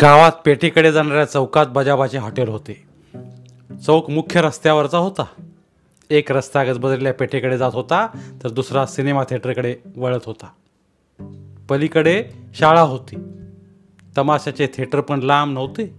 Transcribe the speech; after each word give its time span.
गावात 0.00 0.32
पेठेकडे 0.44 0.92
जाणाऱ्या 0.92 1.24
चौकात 1.24 1.66
बजाबाचे 1.66 2.18
हॉटेल 2.18 2.48
होते. 2.48 2.82
चौक 3.86 4.10
मुख्य 4.10 4.42
रस्त्यावरचा 4.42 4.98
होता. 4.98 5.24
एक 6.10 6.32
रस्ता 6.32 6.64
गजबजलेल्या 6.64 7.14
पेठेकडे 7.14 7.58
जात 7.58 7.70
होता 7.74 8.06
तर 8.42 8.48
दुसरा 8.48 8.86
सिनेमा 8.86 9.24
थिएटरकडे 9.24 9.76
वळत 9.96 10.20
होता. 10.26 10.46
पलीकडे 11.68 12.24
शाळा 12.54 12.80
होती. 12.80 13.16
तमाशाचे 14.18 14.66
थिएटर 14.66 15.00
पण 15.00 15.20
लांब 15.20 15.54
नव्हते. 15.54 15.94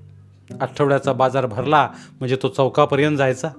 आठवड्याचा 0.62 1.14
बाजार 1.14 1.46
भरला 1.46 1.90
म्हणजे 2.20 2.38
तो 2.44 2.48
चौकापर्यंत 2.48 3.18
जायचा. 3.18 3.50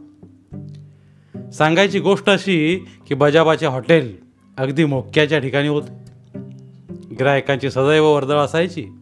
सांगायची 1.52 2.00
गोष्ट 2.00 2.30
अशी 2.30 2.84
की 3.08 3.14
बजाबाचे 3.14 3.66
हॉटेल 3.66 4.16
अगदी 4.56 4.84
मोक्याच्या 4.84 5.38
ठिकाणी 5.38 5.68
होते. 5.68 5.92
गिरायकांची 7.14 7.70
सदैव 7.70 8.04
वर्दळ 8.04 8.38
असायची. 8.38 8.95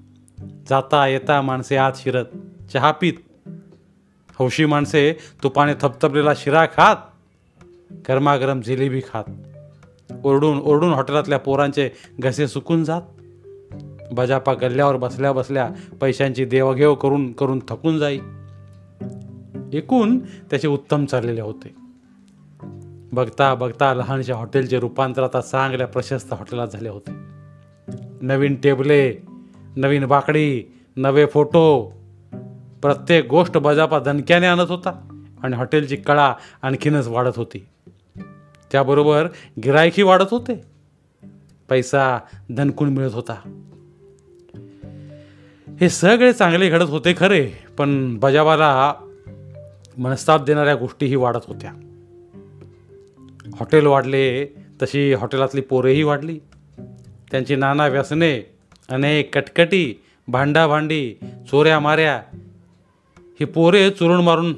जाता 0.68 1.06
येता 1.06 1.42
माणसे 1.42 1.76
आत 1.76 1.92
शिरत. 1.96 2.24
चहा 2.72 2.90
पीत. 2.90 3.12
हौशी 4.38 4.64
माणसे 4.64 5.16
तुपाने 5.42 5.74
थपथपलेला 5.74 6.34
शिरा 6.36 6.66
खात. 6.66 6.96
गरमागरम 8.08 8.60
जिलेबी 8.60 9.00
खात. 9.00 9.24
ओरडून 10.24 10.58
ओरडून 10.58 10.92
हॉटेलातल्या 10.92 11.38
पोरांचे 11.38 11.90
घसे 12.20 12.48
सुकून 12.48 12.84
जात. 12.84 13.02
बजापा 14.12 14.54
गल्ल्यावर 14.54 14.96
बसल्या 14.96 15.32
बसल्या 15.32 15.70
पैशांची 16.00 16.44
देवघेव 16.44 16.94
करून 16.94 17.32
करून 17.32 17.60
थकून 17.68 17.98
जाई. 17.98 18.18
एकूण 19.72 20.18
त्याचे 20.18 20.68
उत्तम 20.68 21.04
चाललेले 21.04 21.40
होते. 21.40 21.74
बघता 23.12 23.54
बघता 23.54 23.94
लहानशा 23.94 24.34
हॉटेलचे 24.34 24.80
रूपांतर 24.80 25.22
आता 25.22 25.40
चांगल्या 25.40 25.86
प्रशस्त 25.86 26.32
हॉटेलात 26.32 26.68
झाले 26.68 26.88
होते. 26.88 27.12
नवीन 28.20 28.54
टेबले 28.54 29.33
नवीन 29.76 30.04
बाकडी 30.04 30.74
नवे 30.96 31.26
फोटो. 31.26 31.92
प्रत्येक 32.82 33.28
गोष्ट 33.28 33.58
बजापा 33.58 33.98
दणक्याने 33.98 34.46
आणत 34.46 34.70
होता 34.70 35.22
आणि 35.42 35.56
हॉटेलची 35.56 35.96
कळा 35.96 36.34
आणखीनच 36.62 37.08
वाढत 37.08 37.36
होती. 37.36 37.66
त्याबरोबर 38.72 39.28
गिरायकी 39.64 40.02
वाढत 40.02 40.24
होते. 40.30 40.64
पैसा 41.68 42.18
दणकून 42.50 42.88
मिळत 42.88 43.14
होता. 43.14 43.60
हे 45.80 45.88
सगळे 45.88 46.32
चांगले 46.32 46.70
घडत 46.70 46.90
होते 46.90 47.14
खरे 47.16 47.52
पण 47.78 48.18
बजाबाला 48.18 48.94
मनस्ताप 49.98 50.44
देणाऱ्या 50.44 50.74
गोष्टीही 50.74 51.16
वाढत 51.16 51.40
होत्या. 51.46 51.70
हॉटेल 53.54 53.86
वाढले 53.86 54.44
तशी 54.82 55.12
हॉटेलातली 55.14 55.60
पोरेही 55.60 56.02
वाढली. 56.02 56.38
त्यांची 57.30 57.56
नाना 57.56 57.86
व्यसने 57.86 58.53
अनेक 58.88 59.34
कटकटी 59.34 60.02
भांडाभांडी 60.28 61.14
चोऱ्या 61.50 61.80
माऱ्या 61.80 62.22
ही 63.18 63.44
पोरे 63.44 63.90
चुरून 63.90 64.24
मारून 64.24 64.54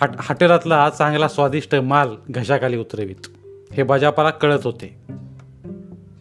हाट 0.00 0.10
हॉटेलातला 0.18 0.90
चांगला 0.90 1.28
स्वादिष्ट 1.28 1.74
माल 1.74 2.14
घशाखाली 2.30 2.76
उतरवीत. 2.76 3.26
हे 3.72 3.82
बजापाला 3.82 4.30
कळत 4.30 4.58
होते. 4.64 4.96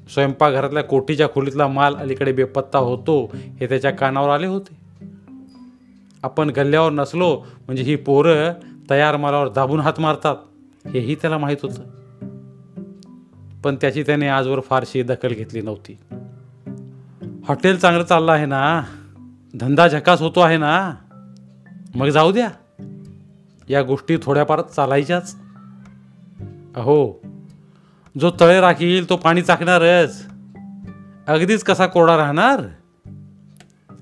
स्वयंपाकघरातल्या 0.09 0.83
कोठीच्या 0.83 1.29
खोलीतला 1.29 1.67
माल 1.67 1.95
अलीकडे 1.95 2.31
बेपत्ता 2.31 2.79
होतो 2.79 3.31
हे 3.33 3.67
त्याच्या 3.67 3.91
कानावर 3.91 4.29
आले 4.29 4.47
होते. 4.47 4.77
आपण 6.23 6.49
गल्ल्यावर 6.49 6.91
नसलो 6.91 7.45
म्हणजे 7.65 7.83
ही 7.83 7.95
पोरं 7.95 8.53
तयार 8.89 9.17
मालावर 9.17 9.49
दाबून 9.49 9.79
हात 9.79 9.99
मारतात 9.99 10.35
हेही 10.87 11.15
त्याला 11.15 11.37
माहीत 11.37 11.57
होतं. 11.63 11.81
पण 13.61 13.75
त्याची 13.75 14.03
त्याने 14.03 14.27
आजवर 14.27 14.59
फारशी 14.59 15.03
दखल 15.03 15.27
घेतली 15.27 15.61
नव्हती. 15.61 15.97
हॉटेल 17.47 17.77
चांगलं 17.77 18.03
चाललं 18.03 18.31
आहे 18.31 18.45
ना 18.45 18.83
धंदा 19.55 19.87
झकास 19.87 20.21
होतो 20.21 20.39
आहे 20.39 20.57
ना 20.57 20.93
मग 21.95 22.07
जाऊ 22.07 22.31
द्या. 22.31 22.49
या 23.69 23.83
गोष्टी 23.83 24.17
थोड्याफार 24.23 24.61
चालायच्याच. 24.61 25.35
अहो 26.75 27.21
जो 28.19 28.31
तळे 28.39 28.61
राखील 28.61 29.09
तो 29.09 29.17
पाणी 29.17 29.41
चाकणारच 29.41 30.27
अगदीच 31.27 31.63
कसा 31.63 31.87
कोरडा 31.87 32.17
राहणार? 32.17 32.61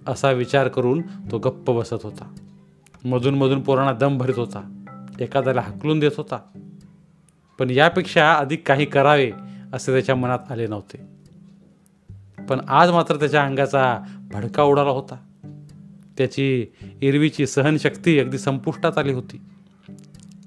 असा 0.08 0.32
विचार 0.32 0.68
करून 0.68 1.02
तो 1.02 1.38
गप्प 1.38 1.72
बसत 1.72 1.96
होता. 2.04 2.36
मधून 3.06 3.36
मधून 3.36 3.62
पोरांना 3.62 3.94
दम 3.94 4.18
भरत 4.18 4.40
होता. 4.40 4.84
एखाद्याला 5.20 5.62
हकलून 5.62 6.00
देत 6.00 6.12
होता. 6.18 6.38
पण 7.60 7.70
यापेक्षा 7.70 8.34
अधिक 8.34 8.68
काही 8.68 8.86
करावे 8.86 9.32
असे 9.74 9.92
त्याच्या 9.92 10.16
मनात 10.16 10.40
आले 10.50 10.68
नव्हते. 10.68 11.15
पण 12.50 12.62
आज 12.68 12.92
मात्र 12.92 13.16
त्याच्या 13.16 13.44
अंगाचा 13.44 14.00
भडका 14.34 14.64
उडाला 14.64 14.90
होता. 14.90 15.16
त्याची 16.18 16.66
एरवीची 17.02 17.48
सहनशक्ती 17.48 18.20
अगदी 18.20 18.38
संपुष्टात 18.38 18.98
आली 18.98 19.14
होती. 19.14 19.42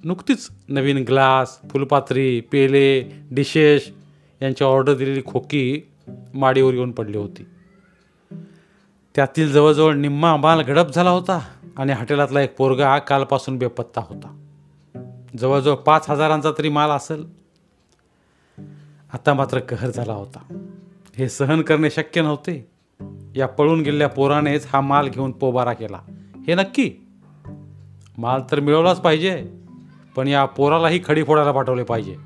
नुकतीच 0.04 0.48
नवीन 0.68 1.04
ग्लास 1.08 1.58
फुलपात्री 1.70 2.40
पेले 2.40 3.12
डिशेश 3.30 3.92
यांची 4.42 4.64
ऑर्डर 4.64 4.94
दिलेली 4.94 5.22
खोकी 5.26 5.82
माडीवर 6.34 6.74
येऊन 6.74 6.92
पडली 6.92 7.18
होती. 7.18 7.46
त्यातील 9.14 9.52
जवळजवळ 9.52 9.94
निम्मा 9.94 10.36
माल 10.36 10.60
गडप 10.60 10.94
झाला 10.94 11.10
होता 11.10 11.40
आणि 11.76 11.92
हॉटेलातला 11.92 12.40
एक 12.40 12.56
पोरगा 12.56 12.98
कालपासून 12.98 13.58
बेपत्ता 13.58 14.00
होता. 14.00 14.44
जवळजवळ 15.38 15.74
पाच 15.74 16.10
हजारांचा 16.10 16.50
तरी 16.58 16.68
माल 16.68 16.90
असेल. 16.90 17.26
आता 19.12 19.34
मात्र 19.34 19.58
कहर 19.58 19.90
झाला 19.90 20.12
होता. 20.12 20.58
हे 21.18 21.28
सहन 21.28 21.62
करणे 21.62 21.90
शक्य 21.90 22.22
नव्हते. 22.22 22.70
या 23.36 23.46
पळून 23.46 23.80
गेलेल्या 23.80 24.08
पोरानेच 24.08 24.66
हा 24.68 24.80
माल 24.80 25.08
घेऊन 25.08 25.32
पोबारा 25.32 25.72
केला. 25.72 26.00
हे 26.48 26.54
नक्की. 26.54 26.92
माल 28.18 28.40
तर 28.50 28.60
मिळवलाच 28.60 29.00
पाहिजे 29.00 29.52
पण 30.16 30.28
या 30.28 30.44
पोरालाही 30.44 31.00
खडी 31.04 31.24
फोडायला 31.24 31.52
पाठवले 31.52 31.82
पाहिजे. 31.82 32.16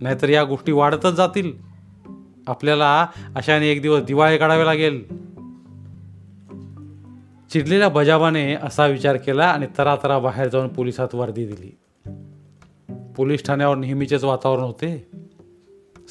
नाहीतर 0.00 0.28
या 0.28 0.44
गोष्टी 0.44 0.72
वाढतच 0.72 1.12
जातील. 1.12 1.52
आपल्याला 2.46 3.06
अशाने 3.36 3.68
एक 3.68 3.82
दिवस 3.82 4.02
दिवाळे 4.02 4.38
काढावे 4.38 4.64
लागेल. 4.66 5.04
चिडलेल्या 7.52 7.88
बजाबाने 7.88 8.54
असा 8.54 8.86
विचार 8.86 9.16
केला 9.16 9.46
आणि 9.46 9.66
तरातरा 9.78 10.18
बाहेर 10.18 10.48
जाऊन 10.48 10.68
पोलिसात 10.68 11.14
वर्दी 11.14 11.46
दिली. 11.46 11.78
पोलीस 13.16 13.44
ठाण्यावर 13.44 13.76
नेहमीचेच 13.76 14.24
वातावरण 14.24 14.62
होते. 14.62 15.10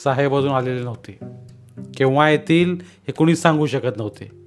साहेब 0.03 0.35
अजून 0.35 0.51
आलेले 0.51 0.83
नव्हते. 0.83 1.38
केव्हा 1.97 2.29
येतील 2.29 2.71
हे 2.81 3.11
कुणीच 3.11 3.41
सांगू 3.41 3.65
शकत 3.65 3.97
नव्हते. 3.97 4.39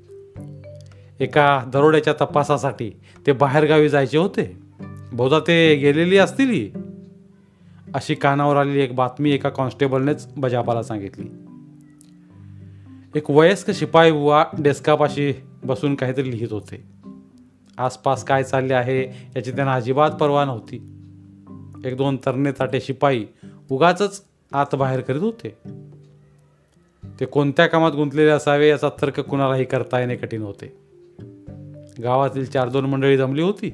एका 1.21 1.65
दरोड्याच्या 1.73 2.13
तपासासाठी 2.13 2.91
ते 3.27 3.33
बाहेरगावी 3.33 3.89
जायचे 3.89 4.19
होते. 4.19 4.57
बहुधा 5.13 5.41
ते 5.41 5.75
गेलेली 5.75 6.17
असतील 6.17 6.71
अशी 7.95 8.15
कानावर 8.15 8.57
आलेली 8.57 8.81
एक 8.81 8.95
बातमी 8.95 9.31
एका 9.31 9.49
कॉन्स्टेबलनेच 9.49 10.27
बजापाला 10.37 10.83
सांगितली. 10.83 11.25
एक 13.15 13.31
वयस्क 13.31 13.71
शिपाई 13.71 14.11
बुवा 14.11 14.45
डेस्कापाशी 14.59 15.33
बसून 15.65 15.95
काहीतरी 15.95 16.31
लिहित 16.31 16.53
होते. 16.53 16.85
आसपास 17.79 18.25
काय 18.25 18.45
चालले 18.45 18.75
आहे 18.75 19.31
याची 19.37 19.53
त्यांना 19.53 19.75
अजिबात 19.75 20.11
पर्वा 20.11 20.45
नव्हती. 20.45 20.77
एक 21.85 21.97
दोन 21.97 22.17
तरणे 22.17 22.53
ताटे 22.53 22.81
शिपाई 22.81 23.25
उगाच 23.71 24.23
आत 24.53 24.75
बाहेर 24.75 25.01
करीत 25.01 25.21
होते. 25.21 25.57
ते 27.21 27.25
कोणत्या 27.25 27.67
कामात 27.67 27.93
गुंतलेले 27.93 28.31
असावे 28.31 28.69
याचा 28.69 28.89
तर्क 29.03 29.21
कुणालाही 29.21 29.65
करता 29.65 30.01
येणे 30.01 30.17
कठीण 30.17 30.43
होते. 30.43 30.77
गावातील 32.03 32.45
चार 32.45 32.69
दोन 32.69 32.85
मंडळी 32.85 33.17
जमली 33.17 33.43
होती. 33.43 33.71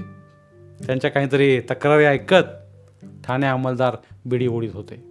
त्यांच्या 0.87 1.11
काहीतरी 1.11 1.61
तक्रारी 1.61 2.05
ऐकत 2.05 2.49
ठाणे 3.25 3.47
अंमलदार 3.47 3.97
बिडी 4.27 4.47
ओढीत 4.47 4.71
होते. 4.75 5.09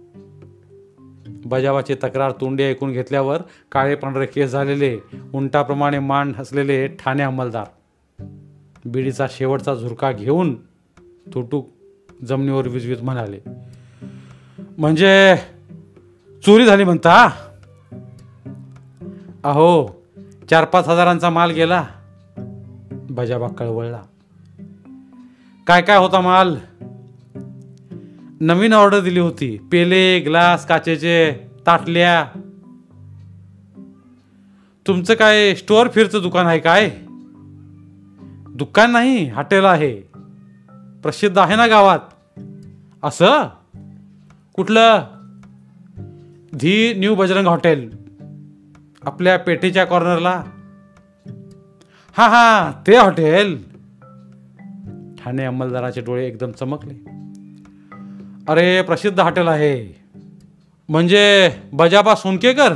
बजावाची 1.44 1.94
तक्रार 1.94 2.30
तोंडी 2.30 2.62
ऐकून 2.62 2.92
घेतल्यावर 2.92 3.42
काळे 3.72 3.94
पांढरे 3.94 4.26
केस 4.26 4.50
झालेले 4.50 4.98
उंटाप्रमाणे 5.34 5.98
मान 5.98 6.32
हसलेले 6.36 6.86
ठाणे 6.86 7.22
अंमलदार. 7.22 7.66
बिडीचा 8.84 9.26
शेवटचा 9.30 9.74
झुरका 9.74 10.12
घेऊन 10.12 10.54
तुटूक 11.34 11.68
जमिनीवर 12.24 12.68
विजवीत 12.68 12.96
म्हणाले 13.02 13.38
म्हणजे 14.78 15.36
चोरी 16.46 16.64
झाली 16.66 16.84
म्हणता? 16.84 17.28
अहो 19.44 20.02
चार 20.50 20.64
पाच 20.64 20.88
हजारांचा 20.88 21.30
माल 21.30 21.50
गेला. 21.50 21.84
बजाबा 23.10 23.48
कळवळला. 23.48 24.02
काय 25.66 25.82
काय 25.82 25.96
होता 25.96 26.20
माल? 26.20 26.56
नवीन 28.40 28.72
ऑर्डर 28.72 29.00
दिली 29.00 29.20
होती. 29.20 29.58
पेले 29.72 30.20
ग्लास 30.20 30.66
काचेचे 30.66 31.32
ताटल्या. 31.66 32.26
तुमचं 34.86 35.14
काय 35.14 35.54
स्टोअर 35.54 35.88
फिरचं 35.88 36.22
दुकान 36.22 36.46
आहे 36.46 36.58
काय? 36.58 36.90
दुकान 38.54 38.90
नाही 38.90 39.28
हॉटेल 39.28 39.64
आहे. 39.64 40.00
प्रसिद्ध 41.02 41.38
आहे 41.38 41.56
ना 41.56 41.66
गावात? 41.66 41.98
असं? 43.02 43.48
कुठलं? 44.54 45.00
धी 46.54 46.94
न्यू 46.94 47.14
बजरंग 47.14 47.46
हॉटेल. 47.46 47.97
आपल्या 49.02 49.38
पेठेच्या 49.38 49.84
कॉर्नरला. 49.84 50.44
हा 52.16 52.28
हा 52.28 52.72
ते 52.86 52.96
हॉटेल. 52.96 53.62
ठाणे 55.18 55.44
अंमलदाराचे 55.44 56.00
डोळे 56.00 56.26
एकदम 56.26 56.50
चमकले. 56.50 56.94
अरे 58.48 58.82
प्रसिद्ध 58.82 59.20
हॉटेल 59.20 59.48
आहे. 59.48 60.04
म्हणजे 60.88 61.50
बजापा 61.72 62.14
सोनकेकर? 62.14 62.74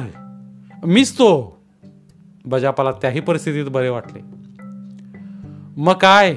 मीच 0.84 1.14
तो. 1.14 1.62
बजापाला 2.44 2.92
त्याही 2.92 3.20
परिस्थितीत 3.20 3.70
बरे 3.70 3.88
वाटले. 3.88 4.20
मग 5.76 5.92
काय? 5.92 6.36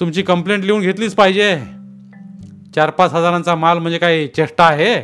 तुमची 0.00 0.22
कंप्लेंट 0.22 0.64
लिहून 0.64 0.80
घेतलीच 0.80 1.14
पाहिजे. 1.14 1.62
चार 2.74 2.90
पाच 2.90 3.12
हजारांचा 3.12 3.54
माल 3.54 3.78
म्हणजे 3.78 3.98
काही 3.98 4.28
चेष्टा 4.28 4.64
आहे? 4.64 5.02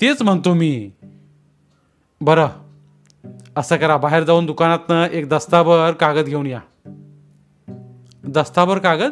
तेच 0.00 0.22
म्हणतो 0.22 0.54
मी. 0.54 0.90
बरं. 2.20 2.48
असं 3.56 3.76
करा 3.76 3.96
बाहेर 3.96 4.24
जाऊन 4.24 4.46
दुकानातनं 4.46 5.06
एक 5.06 5.28
दस्ताभर 5.28 5.92
कागद 5.92 6.26
घेऊन 6.26 6.46
या. 6.46 6.60
दस्ताभर 8.24 8.78
कागद? 8.78 9.10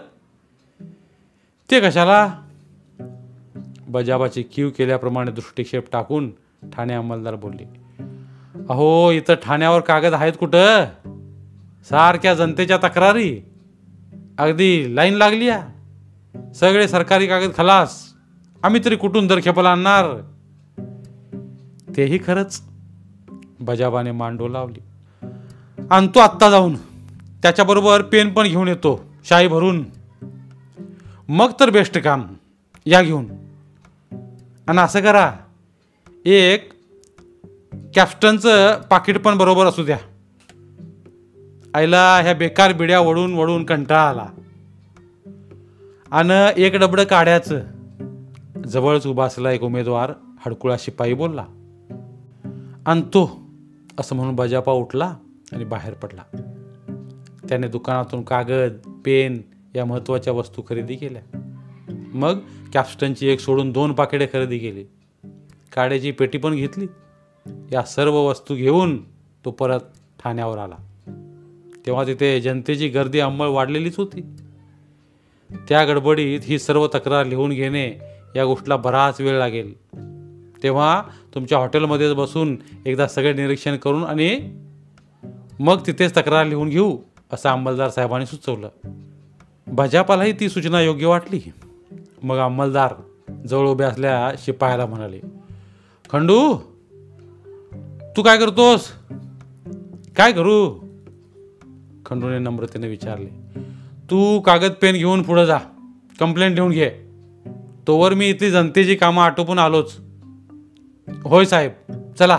ते 1.70 1.80
कशाला? 1.80 2.34
बजाबाची 3.88 4.42
कीव 4.42 4.70
केल्याप्रमाणे 4.78 5.30
दृष्टिक्षेप 5.30 5.84
टाकून 5.92 6.30
ठाणे 6.72 6.94
अंमलदार 6.94 7.34
बोलले 7.34 7.64
अहो 8.68 9.10
इथं 9.10 9.34
ठाण्यावर 9.34 9.80
कागद 9.80 10.14
आहेत 10.14 10.32
कुठं? 10.40 10.84
सारख्या 11.90 12.34
जनतेच्या 12.34 12.76
तक्रारी. 12.76 13.40
अगदी 14.38 14.96
लाईन 14.96 15.14
लागली 15.14 15.46
या. 15.46 15.66
सगळे 16.54 16.88
सरकारी 16.88 17.26
कागद 17.26 17.50
खलास. 17.56 18.12
आम्ही 18.62 18.84
तरी 18.84 18.96
कुठून 18.96 19.26
दर 19.26 19.40
खेपाला 19.44 19.70
आणणार? 19.70 20.20
तेही 21.96 22.18
खरंच 22.26 22.62
बजाबाने 23.60 24.12
मांडू 24.12 24.48
लावली. 24.48 24.78
आणतो 25.90 26.18
आत्ता 26.18 26.50
जाऊन. 26.50 26.76
त्याच्याबरोबर 27.42 28.02
पेन 28.02 28.32
पण 28.32 28.46
घेऊन 28.46 28.68
येतो 28.68 29.04
शाई 29.24 29.46
भरून. 29.46 29.84
मग 31.28 31.50
तर 31.60 31.70
बेस्ट 31.70 31.98
काम. 31.98 32.22
या 32.86 33.02
घेऊन. 33.02 33.24
आणि 34.66 34.78
असं 34.78 35.00
करा. 35.00 35.32
एक 36.24 36.72
कॅप्टनचं 37.94 38.80
पाकिट 38.80 39.18
पण 39.18 39.38
बरोबर 39.38 39.66
असू 39.66 39.84
द्या. 39.84 39.98
आईला 41.74 42.16
ह्या 42.16 42.34
बेकार 42.34 42.72
बिड्या 42.72 43.00
वडून 43.00 43.34
वडून 43.34 43.64
कंटाळा 43.64 44.08
आला. 44.08 44.26
आणि 46.10 46.62
एक 46.62 46.76
डबडं 46.76 47.04
काढ्याचं. 47.04 47.60
जवळच 48.66 49.06
उभा 49.06 49.24
असलेला 49.24 49.50
एक 49.50 49.62
उमेदवार 49.62 50.12
हडकुळा 50.46 50.76
शिपाई 50.78 51.12
बोलला. 51.12 51.44
आणतो. 52.86 53.45
असं 54.00 54.16
म्हणून 54.16 54.34
बजापा 54.34 54.72
उठला 54.72 55.16
आणि 55.52 55.64
बाहेर 55.64 55.94
पडला. 55.94 56.22
त्याने 57.48 57.68
दुकानातून 57.68 58.22
कागद 58.22 59.00
पेन 59.04 59.42
या 59.74 59.84
महत्त्वाच्या 59.84 60.32
वस्तू 60.32 60.62
खरेदी 60.68 60.96
केल्या. 60.96 61.38
मग 62.14 62.38
कॅप्स्टनची 62.72 63.28
एक 63.28 63.40
सोडून 63.40 63.72
दोन 63.72 63.92
पाकिटे 63.92 64.26
खरेदी 64.26 64.58
केली. 64.58 64.84
काड्याची 65.72 66.10
पेटी 66.10 66.38
पण 66.38 66.54
घेतली. 66.54 66.86
या 67.72 67.82
सर्व 67.82 68.14
वस्तू 68.14 68.54
घेऊन 68.54 69.02
तो 69.44 69.50
परत 69.50 69.80
ठाण्यावर 70.24 70.58
आला. 70.58 70.76
तेव्हा 71.86 72.06
तिथे 72.06 72.40
जनतेची 72.40 72.88
गर्दी 72.88 73.18
अंमळ 73.18 73.48
वाढलेलीच 73.48 73.96
होती. 73.96 74.20
त्या 75.68 75.84
गडबडीत 75.84 76.40
ही 76.42 76.58
सर्व 76.58 76.86
तक्रार 76.86 77.26
लिहून 77.26 77.50
घेणे 77.50 77.98
या 78.36 78.44
गोष्टीला 78.44 78.76
बराच 78.76 79.20
वेळ 79.20 79.38
लागेल. 79.38 79.74
तेव्हा 80.62 81.02
तुमच्या 81.36 81.58
हॉटेलमध्येच 81.58 82.14
बसून 82.14 82.56
एकदा 82.86 83.06
सगळे 83.06 83.32
निरीक्षण 83.32 83.76
करून 83.76 84.04
आणि 84.04 84.56
मग 85.58 85.78
तिथेच 85.86 86.16
तक्रार 86.16 86.46
लिहून 86.46 86.68
घेऊ 86.68 86.98
असं 87.32 87.48
अंमलदार 87.48 87.88
साहेबांनी 87.88 88.26
सुचवलं. 88.26 88.68
भाजपालाही 89.66 90.32
ती 90.32 90.48
सूचना 90.48 90.82
योग्य 90.82 91.06
वाटली. 91.06 91.40
मग 92.22 92.36
अंमलदार 92.36 92.94
जवळ 93.46 93.68
उभे 93.68 93.84
असल्या 93.84 94.32
शिपायाला 94.38 94.86
म्हणाले 94.86 95.20
खंडू 96.10 96.56
तू 98.16 98.22
काय 98.22 98.38
करतोस? 98.38 98.88
काय 100.16 100.32
करू? 100.32 100.74
खंडूने 102.06 102.38
नम्रतेने 102.38 102.88
विचारले 102.88 103.28
तू 104.10 104.40
कागद 104.40 104.72
पेन 104.82 104.94
घेऊन 104.94 105.22
पुढं 105.22 105.44
जा. 105.44 105.58
कंप्लेंट 106.20 106.54
लिहून 106.54 106.72
घे. 106.72 106.90
तोवर 107.86 108.14
मी 108.14 108.28
इथली 108.28 108.50
जनतेची 108.50 108.94
कामं 108.94 109.22
आटोपून 109.22 109.58
आलोच. 109.58 110.05
होय 111.08 111.44
साहेब 111.44 111.72
चला. 112.18 112.38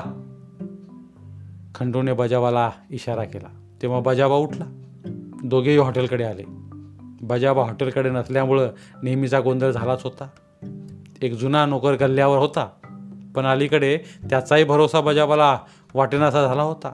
खंडूने 1.75 2.13
बजावाला 2.13 2.71
इशारा 2.91 3.23
केला. 3.23 3.47
तेव्हा 3.81 3.99
बजाबा 3.99 4.35
उठला. 4.35 4.65
दोघेही 5.43 5.77
हॉटेलकडे 5.77 6.23
आले. 6.23 6.43
बजाबा 7.21 7.63
हॉटेलकडे 7.63 8.09
नसल्यामुळं 8.09 8.69
नेहमीचा 9.03 9.41
गोंधळ 9.41 9.71
झालाच 9.71 10.03
होता. 10.03 10.27
एक 11.21 11.33
जुना 11.33 11.65
नोकर 11.65 11.93
गल्ल्यावर 11.93 12.37
होता 12.37 12.65
पण 13.35 13.45
अलीकडे 13.45 13.97
त्याचाही 14.29 14.63
भरोसा 14.63 15.01
बजाबाला 15.01 15.59
वाटेनासा 15.93 16.47
झाला 16.47 16.63
होता. 16.63 16.93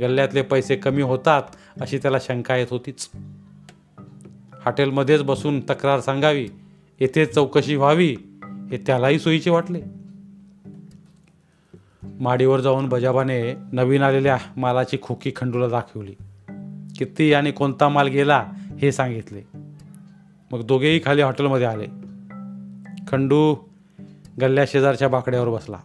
गल्ल्यातले 0.00 0.42
पैसे 0.42 0.76
कमी 0.76 1.02
होतात 1.02 1.42
अशी 1.80 1.98
त्याला 1.98 2.18
शंका 2.20 2.56
येत 2.56 2.66
होतीच. 2.70 3.10
हॉटेलमध्येच 4.64 5.22
बसून 5.22 5.60
तक्रार 5.60 6.00
सांगावी 6.00 6.48
येथेच 7.00 7.34
चौकशी 7.34 7.76
व्हावी 7.76 8.16
हे 8.70 8.76
त्यालाही 8.76 9.18
सोयीचे 9.18 9.50
वाटले. 9.50 10.01
माडीवर 12.04 12.60
जाऊन 12.60 12.88
बजाबाने 12.88 13.54
नवीन 13.72 14.02
आलेल्या 14.02 14.38
मालाची 14.56 14.98
खोकी 15.02 15.32
खंडूला 15.36 15.68
दाखवली. 15.68 16.14
किती 16.98 17.34
आणि 17.34 17.52
कोणता 17.52 17.88
माल 17.88 18.06
गेला 18.06 18.46
हे 18.78 18.92
सांगितले. 18.92 19.42
मग 20.52 20.62
दोघेही 20.62 21.00
खाली 21.04 21.22
हॉटेलमध्ये 21.22 21.66
आले. 21.66 21.86
खंडू 23.08 23.56
गल्ल्या 24.40 24.64
शेजारच्या 24.66 25.08
बाकड्यावर 25.08 25.48
बसला. 25.48 25.78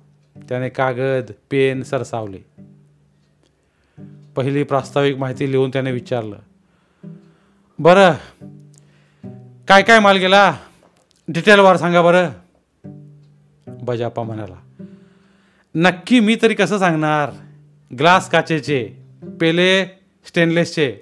त्याने 0.50 0.70
कागद 0.70 1.32
पेन 1.52 1.84
सरसावले. 1.84 2.46
पहिली 4.36 4.64
प्रास्ताविक 4.64 5.18
माहिती 5.18 5.52
लिहून 5.52 5.70
त्याने 5.70 5.92
विचारलं. 5.92 6.36
बरं 7.80 8.12
काय 9.68 9.82
काय 9.82 10.00
माल 10.00 10.18
गेला? 10.18 10.58
डिटेलवार 11.28 11.78
सांगा 11.78 12.02
बरं. 12.02 12.30
बजापा 13.68 14.24
म्हणाला. 14.24 14.56
नक्की 15.76 16.20
मी 16.20 16.38
तरी 16.42 16.54
कसं 16.54 16.80
सांगणार? 16.80 17.32
ग्लास 18.00 18.30
काचेचे 18.30 18.90
पेले 19.42 19.86
स्टेनलेसचे. 20.28 20.98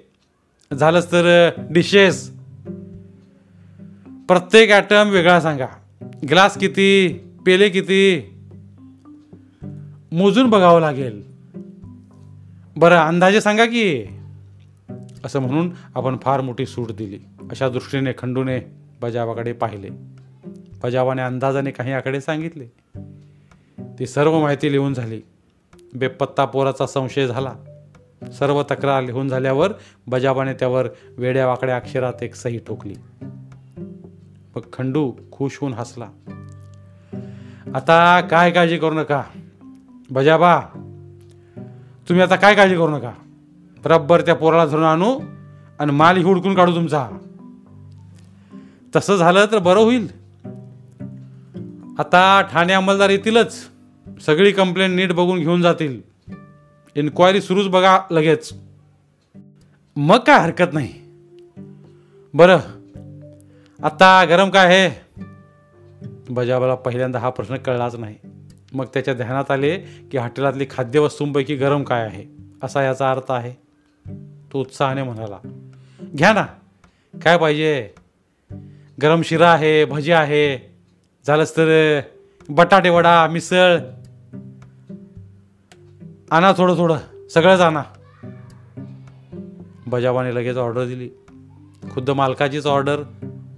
झालंच 0.80 1.12
तर 1.12 1.50
डिशेस 1.70 2.30
प्रत्येक 4.28 4.70
ॲटम 4.70 5.08
वेगळा 5.10 5.40
सांगा. 5.40 5.66
ग्लास 6.02 6.58
किती 6.58 7.08
पेले 7.46 7.68
किती? 7.68 8.34
मोजून 10.12 10.50
बघावं 10.50 10.80
लागेल. 10.80 11.22
बरं 12.76 12.96
अंदाजे 12.96 13.40
सांगा 13.40 13.64
की. 13.64 14.06
असं 15.24 15.38
म्हणून 15.38 15.70
आपण 15.94 16.16
फार 16.22 16.40
मोठी 16.40 16.66
सूट 16.66 16.92
दिली. 16.92 17.18
अशा 17.50 17.68
दृष्टीने 17.68 18.12
खंडूने 18.18 18.60
बजावाकडे 19.00 19.52
पाहिले. 19.52 19.88
बजावाने 20.82 21.22
अंदाजाने 21.22 21.70
काही 21.70 21.92
आकडे 21.92 22.20
सांगितले. 22.20 22.66
ती 23.98 24.06
सर्व 24.06 24.40
माहिती 24.40 24.72
लिहून 24.72 24.94
झाली. 24.94 25.20
बेपत्ता 25.94 26.44
पोराचा 26.44 26.86
संशय 26.86 27.26
झाला. 27.26 27.52
सर्व 28.38 28.62
तक्रार 28.62 29.02
लिहून 29.02 29.28
झाल्यावर 29.28 29.72
बजाबाने 30.06 30.52
त्यावर 30.52 30.88
वेड्या 31.18 31.46
वाकड्या 31.46 31.76
अक्षरात 31.76 32.22
एक 32.22 32.34
सही 32.34 32.58
ठोकली. 32.58 32.94
मग 34.56 34.60
खंडू 34.72 35.12
खुश 35.32 35.58
होऊन 35.60 35.72
हसला. 35.72 36.08
आता 37.74 38.20
काय 38.20 38.50
काळजी 38.50 38.78
करू 38.78 38.94
नका. 38.94 39.22
बजाबा 40.10 40.60
तुम्ही 42.08 42.20
आता 42.20 42.36
काय 42.36 42.54
काळजी 42.54 42.74
करू 42.74 42.88
नका. 42.88 43.12
रब्बर 43.84 44.20
त्या 44.20 44.34
पोराला 44.34 44.66
धरून 44.66 44.84
आणू 44.84 45.20
आणि 45.78 45.92
माल 45.92 46.22
हुडकून 46.22 46.54
काढू 46.54 46.74
तुमचा. 46.74 47.08
तसं 48.96 49.16
झालं 49.16 49.46
तर 49.52 49.58
बरं 49.58 49.80
होईल. 49.80 50.08
आता 51.98 52.42
ठाणे 52.52 52.72
अंमलदार 52.72 53.10
येतीलच. 53.10 53.75
सगळी 54.20 54.52
कंप्लेंट 54.52 54.96
नीट 54.96 55.12
बघून 55.12 55.38
घेऊन 55.38 55.62
जातील. 55.62 56.00
इन्क्वायरी 56.96 57.40
सुरूच 57.40 57.68
बघा 57.68 58.00
लगेच. 58.10 58.54
मग 59.96 60.18
काय 60.18 60.38
हरकत 60.38 60.72
नाही. 60.72 60.94
बरं. 62.34 62.58
आत्ता 63.82 64.24
गरम 64.24 64.50
काय 64.50 64.66
आहे? 64.66 65.06
बजाबाला 66.30 66.74
पहिल्यांदा 66.74 67.18
हा 67.18 67.30
प्रश्न 67.30 67.56
कळलाच 67.56 67.94
नाही. 67.94 68.14
मग 68.72 68.84
त्याच्या 68.84 69.14
ध्यानात 69.14 69.50
आले 69.50 69.78
की 69.78 70.18
हॉटेलातली 70.18 70.66
खाद्यवस्तूंपैकी 70.70 71.56
गरम 71.56 71.82
काय 71.82 72.02
आहे? 72.02 72.24
असा 72.62 72.82
याचा 72.82 73.10
अर्थ 73.10 73.32
आहे. 73.32 73.54
तो 74.52 74.60
उत्साहाने 74.60 75.02
म्हणाला 75.02 75.38
घ्या 76.18 76.32
ना. 76.32 76.46
काय 77.24 77.38
पाहिजे? 77.38 77.90
गरम 79.02 79.22
शिरा 79.22 79.52
आहे 79.52 79.84
भजी 79.84 80.12
आहे. 80.12 80.74
झालंच 81.26 81.56
तर 81.56 82.00
बटाटे 82.48 82.88
वडा 82.88 83.26
मिसळ. 83.26 83.78
आणा 86.30 86.52
थोडं 86.56 86.78
थोडं. 86.78 87.28
सगळंच 87.28 87.60
आणा. 87.60 87.82
बजावाने 89.86 90.34
लगेच 90.34 90.56
ऑर्डर 90.56 90.86
दिली. 90.86 91.10
खुद्द 91.90 92.10
मालकाचीच 92.10 92.66
ऑर्डर 92.66 93.02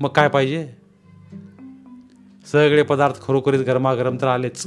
मग 0.01 0.09
काय 0.09 0.29
पाहिजे? 0.29 0.73
सगळे 2.53 2.83
पदार्थ 2.83 3.23
खरोखरीच 3.23 3.61
गरमागरम 3.61 4.17
तर 4.21 4.27
आलेच. 4.27 4.67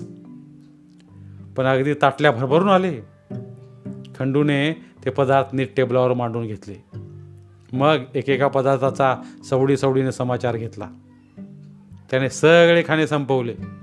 पण 1.55 1.65
अगदी 1.65 1.93
ताटल्या 1.93 2.31
भरभरून 2.31 2.69
आले. 2.69 2.99
खंडूने 4.19 4.73
ते 5.05 5.09
पदार्थ 5.09 5.55
नीट 5.55 5.75
टेबलावर 5.77 6.13
मांडून 6.13 6.47
घेतले. 6.47 6.85
मग 7.73 7.97
एकेका 8.15 8.47
पदार्थाचा 8.47 9.17
सवडी 9.49 9.77
सवडीने 9.77 10.11
समाचार 10.11 10.55
घेतला. 10.57 10.89
त्याने 12.11 12.29
सगळे 12.29 12.83
खाणे 12.87 13.07
संपवले. 13.07 13.80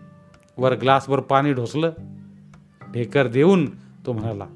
वर 0.59 0.75
ग्लासभर 0.75 1.21
पाणी 1.21 1.53
ढोसलं 1.53 1.91
ढेकर 2.93 3.27
देऊन 3.27 3.71
तो 4.07 4.13
म्हणाला 4.13 4.47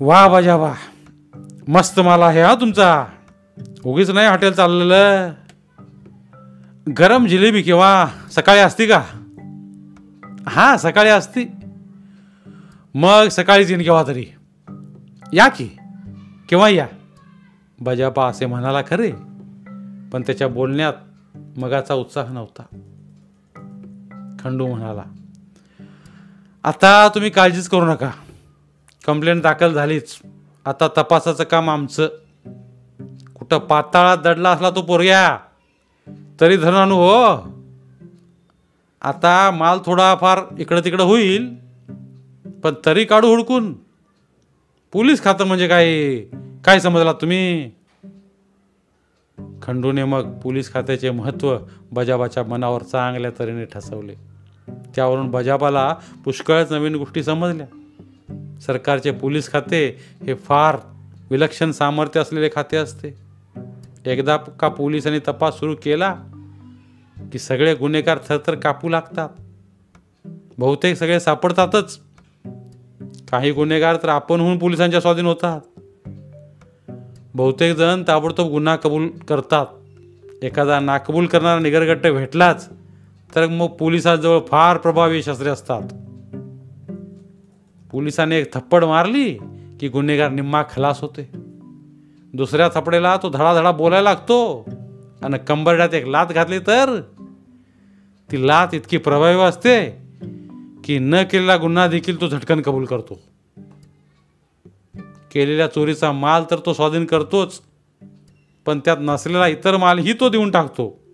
वा 0.00 0.28
बाजा 0.28 0.56
वा 0.56 0.74
मस्त 1.68 2.00
मला 2.00 2.26
आहे 2.26 2.42
हा 2.42 2.54
तुमचा. 2.54 3.06
उगीच 3.84 4.10
नाही 4.10 4.28
हॉटेल 4.28 4.52
चाललेलं. 4.52 5.32
गरम 6.98 7.26
जिलेबी 7.26 7.62
केव्हा? 7.62 8.06
सकाळी 8.30 8.60
असती 8.60 8.86
का? 8.86 9.02
हां 10.48 10.76
सकाळी 10.76 11.10
असती. 11.10 11.50
मग 12.94 13.28
सकाळीच 13.28 13.70
येईन 13.70 13.82
केव्हा 13.82 14.04
तरी. 14.06 14.24
या 15.32 15.48
की 15.48 15.66
केव्हा 16.48 16.68
या. 16.68 16.86
बजापा 17.80 18.26
असे 18.26 18.46
म्हणाला 18.46 18.82
खरे 18.82 19.10
पण 20.12 20.22
त्याच्या 20.22 20.48
बोलण्यात 20.48 20.92
मगाचा 21.58 21.94
उत्साह 21.94 22.32
नव्हता. 22.32 22.62
खंडू 24.46 24.66
म्हणाला. 24.66 25.02
आता 26.64 27.08
तुम्ही 27.08 27.30
काळजीच 27.30 27.68
करू 27.68 27.86
नका. 27.86 28.10
कंप्लेंट 29.06 29.42
दाखल 29.42 29.72
झालीच. 29.72 30.18
आता 30.64 30.88
तपासाचं 30.88 31.44
काम 31.44 31.70
आमचं. 31.70 32.08
कुठं 33.34 33.58
पाताळात 33.58 34.18
दडला 34.18 34.50
असला 34.50 34.70
तो 34.70 34.82
पोरग्या. 34.82 35.38
तरी 36.40 36.56
धनानू 36.56 36.94
हो. 36.94 37.36
आता 39.02 39.50
माल 39.50 39.78
थोडाफार 39.86 40.38
इकडं 40.58 40.80
तिकडं 40.84 41.04
होईल 41.04 41.54
पण 42.62 42.74
तरी 42.86 43.04
काढू 43.04 43.28
हुडकून. 43.28 43.74
पोलीस 44.92 45.24
खातं 45.24 45.44
म्हणजे 45.44 45.68
काय? 45.68 46.18
काय 46.64 46.80
समजला 46.80 47.12
तुम्ही? 47.12 47.70
खंडूने 49.62 50.04
मग 50.04 50.38
पोलीस 50.38 50.72
खात्याचे 50.72 51.10
महत्त्व 51.10 51.58
बजाबाच्या 51.92 52.44
मनावर 52.44 52.82
चांगल्या 52.82 53.30
तऱ्हेने 53.30 53.64
ठसवले. 53.64 54.25
त्यावरून 54.96 55.30
भाजपाला 55.30 55.96
पुष्कळच 56.24 56.72
नवीन 56.72 56.94
गोष्टी 56.94 57.22
समजल्या. 57.22 57.66
सरकारचे 58.60 59.10
पोलीस 59.10 59.52
खाते 59.52 60.00
हे 60.26 60.34
फार 60.34 60.76
विलक्षण 61.30 61.70
सामर्थ्य 61.70 62.20
असलेले 62.20 62.48
खाते 62.54 62.76
असते. 62.76 63.14
एकदा 64.06 64.36
का 64.36 64.68
पोलिसांनी 64.68 65.18
तपास 65.18 65.58
सुरू 65.58 65.74
केला 65.74 66.16
की 67.32 67.38
सगळे 67.38 67.74
गुन्हेगार 67.74 68.18
थरथर 68.28 68.54
कापू 68.54 68.88
लागतात. 68.88 69.28
बहुतेक 70.58 70.96
सगळे 70.96 71.20
सापडतातच. 71.20 71.98
काही 73.30 73.50
गुन्हेगार 73.50 73.96
तर 74.02 74.08
आपणहून 74.08 74.58
पोलिसांच्या 74.58 75.00
स्वाधीन 75.00 75.26
होतात. 75.26 75.60
बहुतेक 77.34 77.76
जण 77.76 78.02
ताबडतोब 78.08 78.48
गुन्हा 78.48 78.76
कबूल 78.76 79.08
करतात. 79.08 79.66
एखादा 80.42 80.80
नाकबूल 80.80 81.26
करणारा 81.26 81.60
निगरगट्ट 81.60 82.06
भेटलाच. 82.06 82.68
तर 83.34 83.46
मग 83.46 83.66
पोलिसाजवळ 83.66 84.40
फार 84.48 84.76
प्रभावी 84.76 85.22
शस्त्रे 85.22 85.48
असतात. 85.48 85.82
पोलिसाने 87.90 88.38
एक 88.38 88.52
थप्पड 88.54 88.84
मारली 88.84 89.32
की 89.80 89.88
गुन्हेगार 89.88 90.30
निम्मा 90.30 90.62
खलास 90.70 91.00
होते 91.00 91.28
दुसऱ्या 92.34 92.68
थपडेला 92.74 93.16
तो 93.16 93.30
धडाधडा 93.30 93.70
बोलायला 93.72 94.10
लागतो 94.10 94.64
आणि 95.22 95.38
कंबरड्यात 95.48 95.94
एक 95.94 96.06
लात 96.06 96.26
घातली 96.26 96.58
तर 96.58 97.00
ती 98.30 98.46
लात 98.46 98.74
इतकी 98.74 98.98
प्रभावी 98.98 99.40
असते 99.40 99.90
की 100.84 100.98
न 100.98 101.14
केलेला 101.14 101.56
गुन्हा 101.56 101.86
देखील 101.86 102.20
तो 102.20 102.28
झटकन 102.28 102.60
कबूल 102.60 102.84
करतो. 102.84 103.20
केलेल्या 105.32 105.66
चोरीचा 105.66 106.12
माल 106.12 106.42
तर 106.50 106.58
तो 106.66 106.72
स्वाधीन 106.72 107.04
करतोच 107.04 107.60
पण 108.66 108.78
त्यात 108.78 108.96
नसलेला 109.00 109.46
इतर 109.46 109.76
मालही 109.76 110.12
तो 110.12 110.28
देऊन 110.28 110.50
टाकतो. 110.50 111.05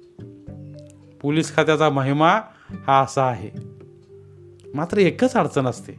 पोलीस 1.22 1.56
खात्याचा 1.56 1.90
महिमा 1.90 2.40
हा 2.86 3.02
असा 3.02 3.24
आहे. 3.24 3.50
मात्र 4.74 4.98
एकच 4.98 5.32
अडचण 5.32 5.66
असते. 5.66 5.92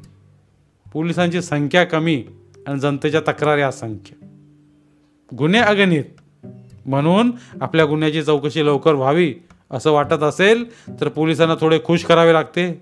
पोलिसांची 0.94 1.42
संख्या 1.42 1.84
कमी 1.84 2.26
आणि 2.68 2.80
जनतेच्या 2.80 3.22
तक्रारी 3.22 3.62
असंख्य. 3.62 4.16
गुन्हे 5.38 5.62
अगणित. 5.62 6.04
म्हणून 6.86 7.32
आपल्या 7.62 7.86
गुन्ह्याची 7.86 8.24
चौकशी 8.24 8.66
लवकर 8.66 8.94
व्हावी 8.94 9.36
असं 9.72 9.92
वाटत 9.92 10.24
असेल 10.24 10.66
तर 11.02 11.08
पोलिसांना 11.08 11.56
थोडे 11.62 11.80
खुश 11.86 12.06
करावे 12.06 12.34
लागते. 12.34 12.82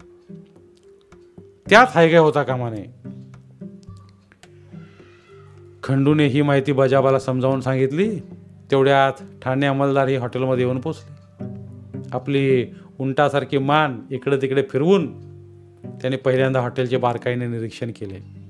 त्यात 1.69 1.87
हाय 1.89 2.09
काय 2.09 2.19
होता 2.19 2.43
कामा 2.43 2.69
नये. 2.69 2.85
खंडूने 5.83 6.27
ही 6.27 6.41
माहिती 6.41 6.71
बजाबाला 6.71 7.19
समजावून 7.19 7.61
सांगितली. 7.61 8.19
तेवढ्यात 8.71 9.23
ठाणे 9.41 9.65
अंमलदार 9.65 10.07
ही 10.07 10.15
हॉटेलमध्ये 10.15 10.63
येऊन 10.63 10.79
पोचले 10.79 11.20
आपली 12.11 12.65
उंटासारखी 12.99 13.57
मान 13.57 14.01
इकडे 14.11 14.37
तिकडे 14.37 14.63
फिरवून 14.69 15.31
त्याने 16.01 16.15
पहिल्यांदा 16.15 16.59
हॉटेलचे 16.59 16.97
बारकाईने 16.97 17.47
निरीक्षण 17.47 17.91
केले. 17.91 18.41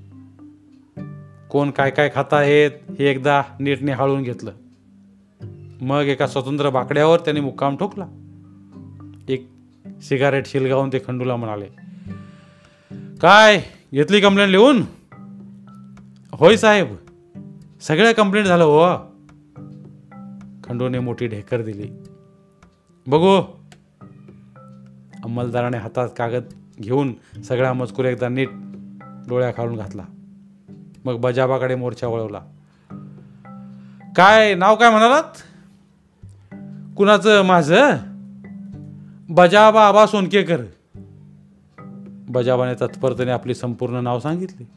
कोण 1.50 1.70
काय 1.70 1.90
काय 1.90 2.10
खात 2.14 2.32
आहेत 2.32 2.70
हे 2.98 3.06
एकदा 3.06 3.42
नीट 3.60 3.82
निहाळून 3.82 4.22
घेतलं. 4.22 4.52
मग 5.80 6.00
एका 6.00 6.26
स्वतंत्र 6.26 6.70
बाकड्यावर 6.70 7.20
त्याने 7.20 7.40
मुक्काम 7.40 7.76
ठोकला. 7.76 8.06
एक 9.28 9.48
सिगारेट 10.02 10.46
शिलगावून 10.46 10.88
ते 10.92 10.98
खंडूला 10.98 11.36
म्हणाले 11.36 11.66
काय 13.20 13.62
घेतली 13.94 14.20
कंप्लेंट 14.20 14.50
लिहून? 14.50 14.82
होय 16.32 16.56
साहेब 16.56 16.96
सगळ्या 17.80 18.12
कंप्लेंट 18.12 18.46
झालं 18.46 18.64
हो. 18.64 18.96
खंडूने 20.64 20.98
मोठी 20.98 21.26
ढेकर 21.26 21.62
दिली. 21.62 22.01
बघू. 23.06 23.42
अंमलदाराने 25.24 25.76
हातात 25.76 26.08
कागद 26.18 26.42
घेऊन 26.80 27.14
सगळा 27.42 27.72
मजकूर 27.72 28.04
एकदा 28.04 28.28
नीट 28.28 28.48
डोळ्या 29.28 29.50
खालून 29.50 29.76
घातला. 29.76 30.02
मग 31.04 31.16
बजाबाकडे 31.16 31.74
मोर्चा 31.74 32.06
वळवला. 32.06 32.40
काय 34.16 34.54
नाव 34.54 34.76
काय 34.76 34.90
म्हणालात? 34.90 35.22
कुणाचं 36.96 37.42
माझं? 37.42 37.90
बजाबा 39.28 39.88
आबा 39.88 40.06
सोनकेकर. 40.06 40.60
बजाबाने 42.28 42.74
तत्परतेने 42.74 43.30
आपली 43.30 43.54
संपूर्ण 43.54 43.96
नाव 43.96 44.20
सांगितले. 44.20 44.68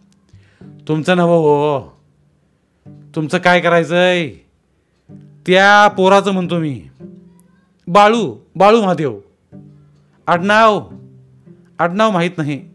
तुमचं 0.87 1.17
नाव 1.17 1.29
हो. 1.29 1.97
तुमचं 3.15 3.37
काय 3.37 3.59
करायचंय? 3.59 4.29
त्या 5.47 5.87
पोराचं 5.87 6.31
म्हणतो 6.31 6.59
मी. 6.59 6.83
बाळू 7.87 8.37
बाळू 8.55 8.81
महादेव. 8.81 9.19
आडनाव 10.27 10.89
आडनाव 11.79 12.11
माहीत 12.11 12.31
नाही. 12.37 12.69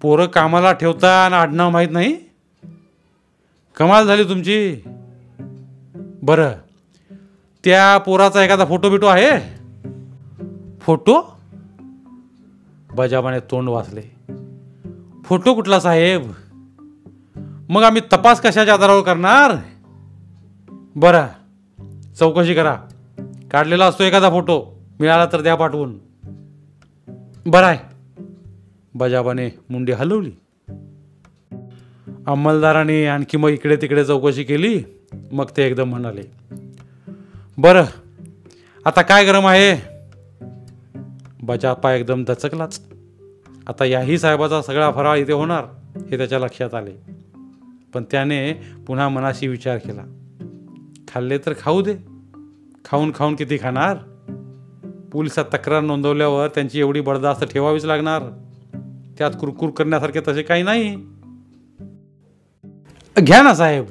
पोरं 0.00 0.26
कामाला 0.26 0.72
ठेवता 0.72 1.24
आणि 1.24 1.34
आडनाव 1.34 1.70
माहीत 1.70 1.88
नाही. 1.92 2.16
कमाल 3.76 4.06
झाली 4.06 4.24
तुमची. 4.24 4.80
बरं. 6.22 6.52
त्या 7.64 7.98
पोराचा 7.98 8.44
एखादा 8.44 8.64
फोटो 8.64 8.90
बिटो 8.90 9.06
आहे? 9.06 9.56
फोटो? 10.80 11.38
बजाबाने 12.96 13.40
तोंड 13.40 13.68
वाचले 13.68 14.02
फोटो 15.24 15.54
कुठला 15.54 15.80
साहेब? 15.80 16.32
मग 17.68 17.82
आम्ही 17.82 18.02
तपास 18.12 18.40
कशाच्या 18.40 18.74
आधारावर 18.74 19.02
करणार? 19.02 19.56
बरं. 20.96 21.26
चौकशी 22.14 22.54
करा. 22.54 22.76
काढलेला 23.50 23.86
असतो 23.86 24.04
एखादा 24.04 24.30
फोटो. 24.30 24.80
मिळाला 25.00 25.26
तर 25.26 25.40
द्या 25.40 25.54
पाठवून. 25.54 25.98
बरं 27.46 27.66
आहे. 27.66 27.78
बजाबाने 28.94 29.50
मुंडी 29.70 29.92
हलवली. 29.92 30.30
अंमलदाराने 32.26 33.06
आणखी 33.06 33.36
मग 33.36 33.48
इकडे 33.48 33.76
तिकडे 33.76 34.04
चौकशी 34.04 34.44
केली. 34.44 34.82
मग 35.32 35.44
ते 35.56 35.66
एकदम 35.66 35.88
म्हणाले 35.88 36.22
बरं 37.58 37.84
आता 38.84 39.02
काय 39.02 39.24
गरम 39.24 39.46
आहे? 39.46 39.76
बजापा 41.42 41.92
एकदम 41.92 42.24
दचकलाच. 42.24 42.80
आता 43.66 43.84
याही 43.84 44.18
साहेबाचा 44.18 44.62
सगळा 44.62 44.90
फराळ 44.90 45.18
इथे 45.18 45.32
होणार 45.32 45.64
हे 46.10 46.16
त्याच्या 46.16 46.38
लक्षात 46.38 46.74
आले. 46.74 46.92
पण 47.94 48.04
त्याने 48.10 48.52
पुन्हा 48.86 49.08
मनाशी 49.08 49.48
विचार 49.48 49.76
केला 49.76 50.02
खाल्ले 51.08 51.38
तर 51.38 51.52
खाऊ 51.60 51.82
दे. 51.82 52.15
खाऊन 52.90 53.12
खाऊन 53.14 53.34
किती 53.34 53.56
खाणार? 53.56 53.96
पोलिसात 55.12 55.44
तक्रार 55.44 55.80
नोंदवल्यावर 55.80 56.48
त्यांची 56.48 56.80
एवढी 56.80 57.00
बडदास्त 57.00 57.44
ठेवावीच 57.44 57.84
लागणार. 57.84 58.22
त्यात 59.18 59.30
कुरकुर 59.40 59.70
करण्यासारखे 59.70 60.20
तसे 60.28 60.42
काही 60.42 60.62
नाही. 60.62 60.96
घ्या 63.18 63.42
ना 63.42 63.54
साहेब. 63.54 63.84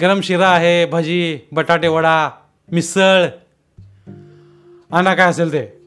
गरम 0.00 0.20
शिरा 0.20 0.48
आहे 0.48 0.86
भजी 0.86 1.38
बटाटे 1.52 1.88
वडा 1.88 2.30
मिसळ. 2.72 3.26
आणा 4.92 5.14
काय 5.14 5.30
असेल 5.30 5.52
ते. 5.52 5.80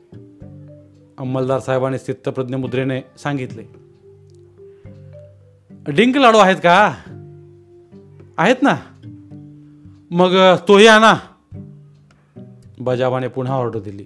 अंमलदार 1.17 1.59
साहेबांनी 1.59 1.97
स्थितप्रज्ञ 1.97 2.55
मुद्रेने 2.55 3.01
सांगितले. 3.17 3.63
डिंक 5.91 6.17
लाडू 6.17 6.37
आहेत 6.37 6.55
का? 6.55 6.93
आहेत 8.37 8.55
ना. 8.61 8.75
मग 10.11 10.55
तोही 10.67 10.87
आणा. 10.87 11.13
बजावाने 12.79 13.27
पुन्हा 13.27 13.53
ऑर्डर 13.53 13.79
दिली. 13.79 14.05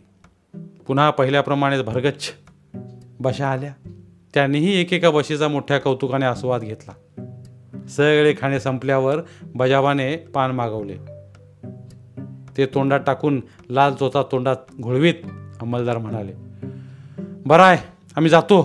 पुन्हा 0.88 1.10
पहिल्याप्रमाणेच 1.10 1.82
भरगच्छ. 1.82 2.32
बशा 3.20 3.48
आल्या. 3.48 3.74
त्यांनीही 4.34 4.82
एकेका 4.82 5.10
बशीचा 5.10 5.48
मोठ्या 5.48 5.80
कौतुकाने 5.80 6.26
आस्वाद 6.26 6.62
घेतला. 6.62 6.92
सगळे 7.88 8.34
खाणे 8.42 8.60
संपल्यावर 8.60 9.22
बजावाने 9.56 10.16
पान 10.16 10.52
मागवले. 10.52 10.96
ते 12.58 12.66
तोंडात 12.66 13.00
टाकून 13.08 13.42
लाल 13.70 13.94
चोथा 13.94 14.24
तोंडात 14.32 14.56
घोळवीत 14.82 15.14
अंमलदार 15.62 15.98
म्हणाले 15.98 16.34
बरं 17.46 17.64
आहे 17.64 17.78
आम्ही 18.16 18.30
जातो. 18.30 18.64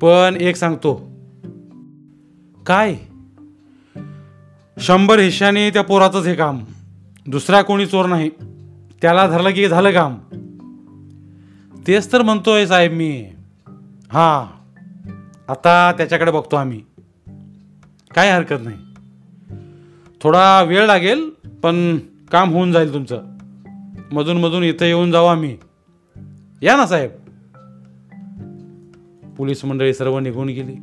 पण 0.00 0.36
एक 0.40 0.56
सांगतो. 0.56 0.94
काय? 2.66 2.94
शंभर 4.78 5.18
हिश्याने 5.18 5.70
त्या 5.70 5.82
पोराचंच 5.82 6.26
हे 6.26 6.34
काम. 6.34 6.64
दुसरा 7.26 7.62
कोणी 7.62 7.86
चोर 7.86 8.06
नाही. 8.06 8.30
त्याला 9.02 9.26
धरलं 9.26 9.50
की 9.50 9.68
झालं 9.68 9.90
काम. 9.90 10.14
तेच 11.86 12.12
तर 12.12 12.22
म्हणतोय 12.22 12.66
साहेब 12.66 12.92
मी. 12.92 13.30
हां 14.12 14.46
आता 15.48 15.92
त्याच्याकडे 15.92 16.30
बघतो 16.30 16.56
आम्ही. 16.56 16.80
काय 18.14 18.30
हरकत 18.30 18.64
नाही. 18.64 18.76
थोडा 20.20 20.62
वेळ 20.62 20.86
लागेल 20.86 21.30
पण 21.62 21.98
काम 22.30 22.50
होऊन 22.50 22.72
जाईल 22.72 22.94
तुमचं. 22.94 23.22
मधून 24.12 24.40
मधून 24.40 24.62
इथं 24.62 24.84
येऊन 24.84 25.12
जाऊ 25.12 25.26
आम्ही. 25.26 25.56
या 26.62 26.76
ना 26.76 26.86
साहेब. 26.86 27.10
पोलीस 29.36 29.64
मंडळी 29.64 29.94
सर्व 29.94 30.18
निघून 30.18 30.48
गेली. 30.48 30.74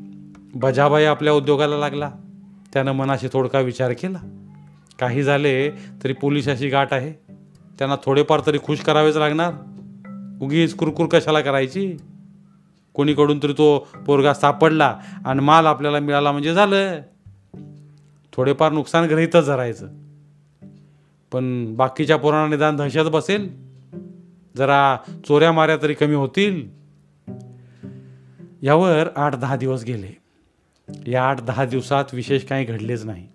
बजाबाई 0.56 1.04
आपल्या 1.04 1.34
उद्योगाला 1.34 1.78
लागला. 1.78 2.12
त्यानं 2.74 2.92
मनाशी 2.92 3.28
थोडका 3.34 3.60
विचार 3.60 3.92
केला. 3.92 4.41
काही 5.02 5.24
झाले 5.24 5.72
तरी 5.72 6.14
पोलिसाशी 6.14 6.70
गाठ 6.70 6.94
आहे. 6.94 7.34
त्यांना 7.80 7.96
थोडेफार 8.04 8.42
तरी 8.46 8.60
खुश 8.64 8.80
करावेच 8.80 9.18
लागणार. 9.18 9.54
उगीच 10.42 10.76
कुरकुर 10.76 11.06
कशाला 11.06 11.42
करायची? 11.42 11.98
कोणीकडून 12.94 13.40
तरी 13.44 13.54
तो 13.54 13.88
पोरगा 14.06 14.34
सापडला 14.34 15.00
आणि 15.26 15.40
माल 15.40 15.66
आपल्याला 15.66 16.00
मिळाला 16.00 16.32
म्हणजे 16.32 16.54
झालं. 16.54 17.00
थोडेफार 18.34 18.72
नुकसान 18.72 19.06
ग्रहितच 19.06 19.46
धरायचं. 19.46 19.88
पण 21.32 21.76
बाकीच्या 21.76 22.18
पोरांना 22.18 22.56
निदान 22.56 22.76
दहशत 22.76 23.10
बसेल. 23.12 23.50
जरा 24.58 24.98
चोऱ्या 25.28 25.52
माऱ्या 25.52 25.78
तरी 25.82 25.94
कमी 25.94 26.16
होतील. 26.16 26.70
यावर 28.62 29.08
आठ 29.16 29.36
दहा 29.36 29.56
दिवस 29.56 29.84
गेले. 29.84 30.18
या 31.12 31.24
आठ 31.24 31.42
दहा 31.42 31.66
दिवसात 31.66 32.06
विशेष 32.14 32.44
काही 32.44 32.66
घडलेच 32.66 33.06
नाही. 33.06 33.28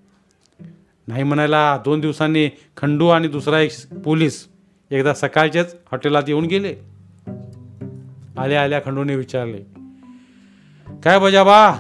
नाही 1.09 1.23
म्हणायला 1.23 1.77
दोन 1.85 2.01
दिवसांनी 2.01 2.49
खंडू 2.77 3.09
आणि 3.09 3.29
दुसरा 3.29 3.61
एक 3.61 3.95
पोलीस 4.05 4.49
एकदा 4.91 5.15
सकाळचेच 5.15 5.75
हॉटेलात 5.93 6.23
येऊन 6.29 6.45
गेले. 6.45 6.75
आल्या 8.39 8.63
आल्या 8.63 8.81
खंडूने 8.81 9.17
विचारले 9.17 9.59
काय 11.05 11.19
बजाबा 11.19 11.75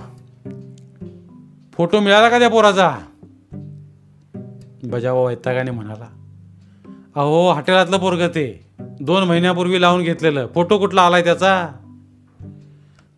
फोटो 1.72 2.00
मिळाला 2.00 2.28
का 2.28 2.38
त्या 2.38 2.50
पोराचा? 2.50 2.98
बजावा 4.84 5.22
वैतागाने 5.22 5.70
म्हणाला 5.70 6.08
अहो 7.14 7.52
हॉटेलातलं 7.52 7.96
पोरग 7.96 8.28
ते. 8.28 8.66
दोन 8.80 9.22
महिन्यापूर्वी 9.22 9.80
लावून 9.80 10.02
घेतलेलं. 10.02 10.46
फोटो 10.54 10.78
कुठला 10.78 11.02
आलाय 11.02 11.24
त्याचा? 11.24 11.68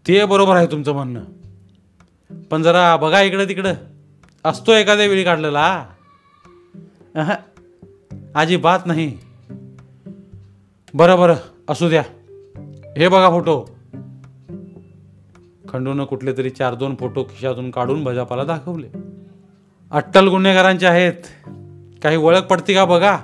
ते 0.09 0.25
बरोबर 0.25 0.57
आहे 0.57 0.67
तुमचं 0.67 0.93
म्हणणं. 0.93 1.25
पण 2.51 2.63
जरा 2.63 2.97
बघा 2.97 3.21
इकडं 3.23 3.49
तिकडं. 3.49 3.75
असतो 4.45 4.73
एखाद्या 4.73 5.07
वेळी 5.07 5.25
काढलेला 5.25 5.87
अजिबात 8.35 8.79
नाही. 8.87 9.19
बरं 10.95 11.19
बरं 11.19 11.35
असू 11.69 11.89
द्या. 11.89 12.03
हे 12.99 13.09
बघा 13.09 13.31
फोटो. 13.31 13.65
खंडूनं 15.69 16.05
कुठले 16.05 16.33
तरी 16.33 16.51
चार 16.51 16.75
दोन 16.75 16.95
फोटो 16.95 17.25
खिशातून 17.25 17.71
काढून 17.71 18.05
भजापाला 18.05 18.45
दाखवले. 18.45 18.87
अट्टल 19.91 20.29
गुन्हेगारांचे 20.29 20.87
आहेत. 20.87 21.13
काही 22.03 22.17
ओळख 22.17 22.41
पडते 22.41 22.75
का 22.75 22.85
बघा? 22.85 23.19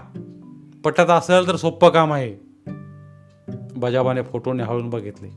पटत 0.85 1.11
असेल 1.11 1.47
तर 1.47 1.57
सोपं 1.57 1.89
काम 1.89 2.13
आहे. 2.13 2.37
बजाबाने 3.77 4.23
फोटो 4.23 4.53
निहाळून 4.53 4.91
बघितले. 4.91 5.29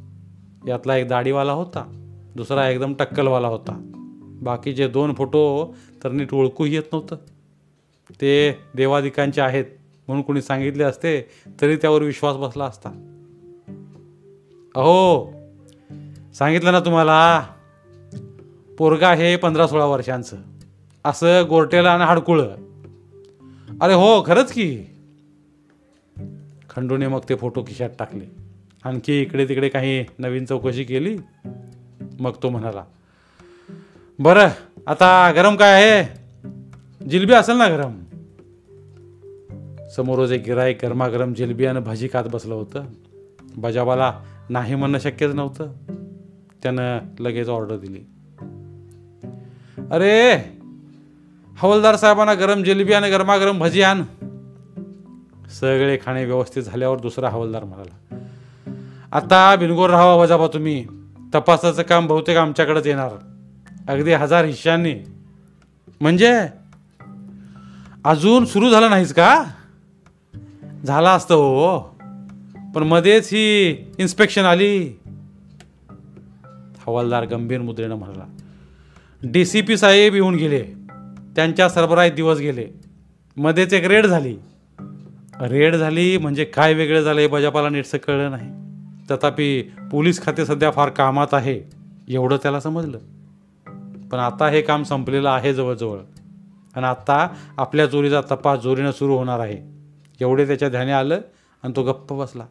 यातला 0.68 0.96
एक 0.96 1.08
दाढीवाला 1.08 1.52
होता. 1.52 1.92
दुसरा 2.36 2.70
एकदम 2.70 2.94
टक्कलवाला 2.94 3.48
होता. 3.48 3.92
बाकीचे 4.42 4.88
दोन 4.88 5.14
फोटो 5.14 5.76
तर 6.04 6.12
नीट 6.12 6.34
ओळखूही 6.34 6.76
येत 6.76 6.84
नव्हतं. 6.94 7.16
ते 8.12 8.58
देवादिकांचे 8.76 9.42
आहेत 9.42 9.66
म्हणून 10.08 10.24
कोणी 10.24 10.42
सांगितले 10.42 10.84
असते 10.84 11.30
तरी 11.62 11.76
त्यावर 11.76 12.02
विश्वास 12.02 12.36
बसला 12.36 12.66
असता. 12.66 12.90
अहो 14.76 15.32
सांगितलं 16.36 16.72
ना 16.72 16.80
तुम्हाला 16.80 17.48
पोरगा 18.78 19.14
हे 19.14 19.36
पंधरा 19.36 19.68
सोळा 19.68 19.86
वर्षांचं. 19.86 20.38
असं 21.06 21.44
गोरटेला 21.50 21.94
आणि 21.94 22.04
हाडकुळं. 22.04 22.56
अरे 23.82 23.94
हो 23.94 24.24
खरंच 24.26 24.52
की. 24.52 24.84
खंडूने 26.70 27.08
मग 27.08 27.20
ते 27.30 27.36
फोटो 27.36 27.64
खिशात 27.64 27.90
टाकले. 28.00 28.26
आणखी 28.84 29.22
इकडे 29.22 29.50
तिकडे 29.50 29.70
काही 29.70 30.06
नवीन 30.20 30.46
चौकशी 30.46 30.84
केली? 30.84 31.18
मग 32.20 32.32
तो 32.44 32.50
म्हणाला 32.50 32.84
बरं 34.20 34.48
आता 34.88 35.32
गरम 35.36 35.56
काय 35.56 35.74
आहे? 35.74 36.27
जिलबी 37.06 37.34
असेल 37.34 37.56
ना 37.56 37.68
गरम? 37.68 38.04
समोरच 39.96 40.32
एक 40.32 40.44
गिराय 40.44 40.74
गरमागरम 40.74 41.34
जिलबी 41.34 41.66
आणि 41.66 41.80
भाजी 41.80 42.08
खात 42.14 42.24
बसलं 42.24 42.54
होतं. 42.54 42.84
बजाबाला 43.58 44.20
नाही 44.50 44.76
म्हणणं 44.76 45.00
शक्यच 45.00 45.34
नव्हतं. 45.34 45.72
त्यानं 46.64 47.00
लगेच 47.20 47.50
ऑर्डर 47.50 47.78
दिली. 47.78 48.00
अरे 49.92 50.38
हवलदार 51.58 51.96
साहेबांना 51.96 52.34
गरम 52.34 52.64
जिलबी 52.64 52.94
आणि 52.94 53.10
गरमागरम 53.10 53.60
भजी 53.60 53.82
आण. 53.82 54.02
सगळे 55.60 55.98
खाणे 56.06 56.26
व्यवस्थित 56.26 56.64
झाल्यावर 56.64 57.00
दुसरा 57.00 57.30
हवलदार 57.30 57.64
म्हणाला 57.64 58.18
आता 59.12 59.56
बिनगोर 59.56 59.90
राहावा 59.90 60.24
बजाबा 60.24 60.48
तुम्ही. 60.48 60.86
तपासाचं 61.36 61.82
काम 61.82 62.08
बहुतेक 62.08 62.38
आमच्याकडेच 62.38 62.88
येणार. 62.88 63.10
अगदी 63.88 64.14
हजार 64.14 64.46
हिश्श्यांनी. 64.46 64.96
म्हणजे? 66.02 66.48
अजून 68.08 68.46
सुरू 68.46 68.70
झालं 68.70 68.90
नाहीच 68.90 69.14
का? 69.14 69.44
झाला 70.86 71.12
असतं 71.12 71.36
हो. 71.36 71.80
पण 72.76 72.84
मध्येच 72.84 73.30
ही 73.34 73.72
इन्स्पेक्शन 73.98 74.44
आली. 74.44 75.00
हवालदार 76.88 77.26
गंभीर 77.26 77.62
मुद्रेनं 77.62 77.96
म्हणाला 77.96 78.24
डी 79.24 79.46
सी 79.46 79.62
पी 79.62 79.78
साहेब 79.78 80.14
येऊन 80.14 80.36
गेले. 80.36 80.64
त्यांच्या 81.36 81.70
सरबराईत 81.70 82.12
दिवस 82.12 82.40
गेले. 82.40 82.68
मध्येच 83.38 83.74
एक 83.74 83.86
रेड 83.86 84.06
झाली. 84.06 84.38
रेड 85.42 85.76
झाली 85.76 86.18
म्हणजे 86.18 86.46
काय 86.46 86.74
वेगळं 86.74 87.02
झालं 87.02 87.22
हे 87.22 87.28
बजापाला 87.28 87.70
नीटसं 87.70 87.98
कळलं 87.98 88.32
नाही. 88.32 88.52
तथापि 89.12 89.62
पोलीस 89.92 90.26
खाते 90.26 90.46
सध्या 90.46 90.72
फार 90.72 90.90
कामात 90.90 91.34
आहे 91.34 91.62
एवढं 92.10 92.38
त्याला 92.38 92.60
समजलं. 92.60 92.98
पण 94.12 94.18
आता 94.20 94.50
हे 94.50 94.62
काम 94.62 94.84
संपलेलं 94.84 95.30
आहे 95.30 95.54
जवळजवळ. 95.54 96.00
आणि 96.78 96.86
आता 96.86 97.36
आपल्या 97.58 97.88
चोरीचा 97.88 98.22
तपास 98.22 98.60
जोरीनं 98.60 98.92
सुरू 98.92 99.18
होणार 99.18 99.40
आहे. 99.40 99.58
एवढे 100.22 100.48
त्याच्या 100.48 100.70
ध्याने 100.70 100.92
आलं 100.92 101.20
आणि 101.64 101.74
तो 101.76 101.84
गप्प 101.84 102.14
बसला. 102.14 102.46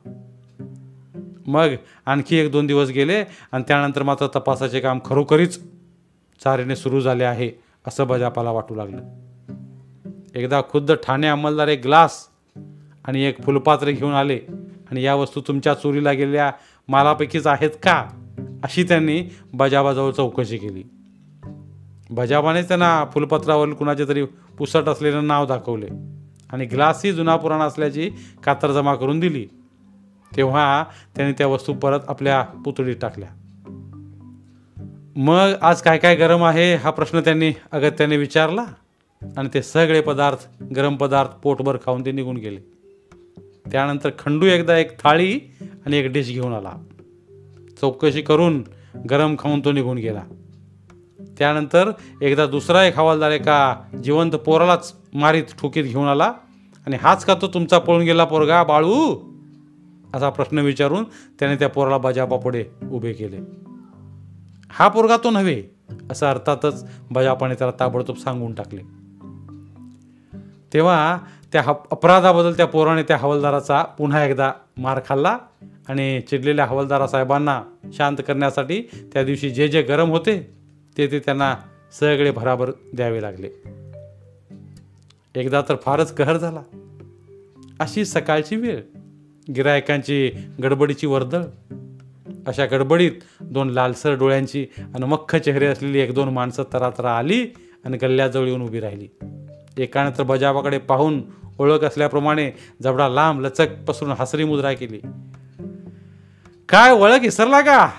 मग 1.47 1.69
आणखी 2.07 2.37
एक 2.37 2.53
दोन 2.53 2.67
दिवस 2.67 2.89
गेले 2.89 3.25
आणि 3.53 3.65
त्यानंतर 3.69 4.03
मात्र 4.03 4.27
तपासाचे 4.27 4.81
काम 4.81 4.99
खरोखरीच 5.05 5.59
चारीने 6.45 6.77
सुरू 6.77 7.01
झाले 7.01 7.25
आहे 7.25 7.51
असं 7.87 8.07
बजापाला 8.07 8.51
वाटू 8.51 8.75
लागलं. 8.75 9.03
एकदा 10.35 10.63
खुद्द 10.71 10.93
ठाणे 10.93 11.27
अंमलदार 11.27 11.69
एक 11.69 11.81
ग्लास 11.83 12.27
आणि 13.05 13.23
एक 13.23 13.43
फुलपात्र 13.43 13.91
घेऊन 13.91 14.13
आले 14.13 14.41
आणि 14.91 15.03
या 15.03 15.15
वस्तू 15.15 15.41
तुमच्या 15.41 15.75
चोरीला 15.75 16.13
गेलेल्या 16.13 16.53
मालापैकीच 16.89 17.47
आहेत 17.47 17.71
का? 17.71 18.07
अशी 18.65 18.83
त्यांनी 18.83 19.25
बजाबाजवळ 19.53 20.11
चौकशी 20.11 20.59
केली. 20.59 20.83
बजाबानेच 22.11 22.69
त्यांना 22.69 23.05
फुलपत्रावरील 23.15 23.73
कुणाचे 23.73 24.09
तरी 24.09 24.25
पुसट 24.59 24.89
असलेलं 24.89 25.27
नाव 25.27 25.47
दाखवले. 25.47 25.87
आणि 26.53 26.65
ग्लासही 26.65 27.13
जुना 27.13 27.37
पुराणा 27.37 27.65
असल्याची 27.65 28.11
कातर 28.45 28.73
जमा 28.73 28.95
करून 28.95 29.21
दिली. 29.21 29.47
तेव्हा 30.37 30.85
त्यांनी 31.17 31.35
त्या 31.39 31.47
वस्तू 31.47 31.75
परत 31.75 32.01
आपल्या 32.09 32.43
पुतळीत 32.43 32.97
टाकल्या. 33.03 33.29
मग 35.17 35.53
आज 35.63 35.83
काय 35.83 35.99
काय 35.99 36.15
गरम 36.15 36.45
आहे 36.45 36.75
हा 36.75 36.91
प्रश्न 36.91 37.21
त्यांनी 37.21 37.53
अगत्याने 37.73 38.17
विचारला 38.17 38.65
आणि 39.37 39.49
ते 39.55 39.63
सगळे 39.63 40.01
पदार्थ 40.01 40.63
गरम 40.77 40.97
पदार्थ 40.97 41.31
पोटभर 41.31 41.77
खाऊन 41.77 42.05
ते 42.05 42.13
निघून 42.13 42.37
गेले. 42.37 42.61
त्यानंतर 43.73 44.11
खंडू 44.19 44.47
एकदा 44.47 44.79
एक 44.79 45.03
थाळी 45.03 45.41
आणि 45.87 45.97
एक 45.97 46.13
डिश 46.13 46.29
घेऊन 46.29 46.53
आला. 46.53 46.73
चौकशी 47.81 48.23
करून 48.23 48.65
गरम 49.11 49.37
खाऊन 49.39 49.61
तो 49.65 49.73
निघून 49.73 49.97
गेला. 49.97 50.23
त्यानंतर 51.39 51.91
एकदा 52.23 52.47
दुसरा 52.47 52.85
एक 52.85 52.99
हवालदार 52.99 53.31
एका 53.31 53.77
जिवंत 54.05 54.33
पोरालाच 54.33 54.95
मारीत 55.15 55.45
ठोकीत 55.59 55.85
घेऊन 55.85 56.09
आला. 56.09 56.33
आणि 56.87 56.97
हाच 56.97 57.25
का 57.25 57.35
तो 57.35 57.49
तुमचा 57.49 57.79
पळून 57.79 58.03
गेला 58.03 58.25
पोरगा 58.25 58.65
बाळू? 58.65 59.17
असा 60.15 60.31
प्रश्न 60.31 60.59
विचारून 60.59 61.05
त्याने 61.05 61.57
त्या 61.57 61.69
पोराला 61.69 61.99
बजापापुढे 61.99 62.65
उभे 62.93 63.13
केले. 63.13 63.39
हा 64.71 64.89
पोरगा 64.89 65.17
तो 65.17 65.31
नव्हे 65.31 65.63
असं 66.11 66.27
अर्थातच 66.27 66.87
बजापाने 67.11 67.55
त्याला 67.55 67.73
ताबडतोब 67.81 68.17
सांगून 68.17 68.55
टाकले. 68.55 68.83
तेव्हा 70.73 71.19
त्या 71.53 71.63
ह 71.63 71.69
अपराधाबद्दल 71.69 72.53
त्या 72.53 72.67
पोराने 72.67 73.03
त्या 73.03 73.17
हवालदाराचा 73.17 73.83
पुन्हा 73.83 74.25
एकदा 74.25 74.53
मार 74.77 75.01
खाल्ला 75.09 75.39
आणि 75.89 76.21
चिडलेल्या 76.21 76.65
हवालदारा 76.65 77.07
साहेबांना 77.07 77.63
शांत 77.93 78.17
करण्यासाठी 78.27 78.83
त्या 79.13 79.25
दिवशी 79.25 79.51
जे 79.51 79.69
जे 79.69 79.83
गरम 79.83 80.09
होते 80.09 80.56
ते 80.97 81.07
ते 81.07 81.19
त्यांना 81.19 81.57
सगळे 82.01 82.31
भराभर 82.31 82.71
द्यावे 82.95 83.23
लागले. 83.23 83.49
एकदा 85.35 85.63
तर 85.69 85.77
फारच 85.83 86.15
कहर 86.15 86.37
झाला. 86.37 86.63
अशी 87.81 88.05
सकाळची 88.05 88.57
वेळ 88.57 88.83
गिरायकांची 89.57 90.33
गडबडीची 90.63 91.07
वर्दळ 91.07 91.43
अशा 92.47 92.67
गडबडीत 92.67 93.13
दोन 93.41 93.71
लालसर 93.71 94.13
डोळ्यांची 94.13 94.67
आणि 94.79 95.07
मख्ख 95.07 95.37
चेहरे 95.37 95.67
असलेली 95.67 95.99
एक 95.99 96.15
दोन 96.15 96.29
माणसं 96.29 96.63
तरातरा 96.73 97.19
आली 97.19 97.47
आणि 97.85 97.97
गल्ल्याजवळ 97.97 98.47
येऊन 98.47 98.63
उभी 98.63 98.81
राहिली. 98.81 99.09
एकाने 99.79 100.19
तर 100.19 100.23
बजावाकडे 100.23 100.79
पाहून 100.79 101.23
ओळख 101.59 101.85
असल्याप्रमाणे 101.85 102.51
जबडा 102.83 103.09
लांब 103.09 103.41
लचक 103.41 103.67
पसरून 103.89 104.13
हसरी 104.13 104.45
मुद्रा 104.45 104.73
केली. 104.73 105.01
काय 106.69 106.93
ओळख 106.93 107.21
इसरला 107.25 107.61
का? 107.61 107.91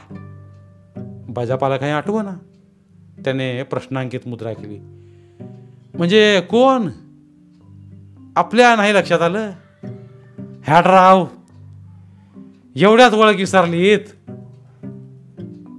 बजापाला 1.29 1.77
काही 1.77 1.91
आठवना. 1.91 2.33
त्याने 3.23 3.63
प्रश्नांकित 3.63 4.19
मुद्रा 4.25 4.53
केली. 4.53 4.77
म्हणजे 5.93 6.41
कोण? 6.41 6.89
आपल्या 8.35 8.75
नाही 8.75 8.93
लक्षात 8.93 9.21
आलं? 9.21 9.51
हॅडराव 10.67 11.27
एवढ्याच 12.75 13.13
ओळख 13.13 13.35
विसरलीत. 13.35 13.99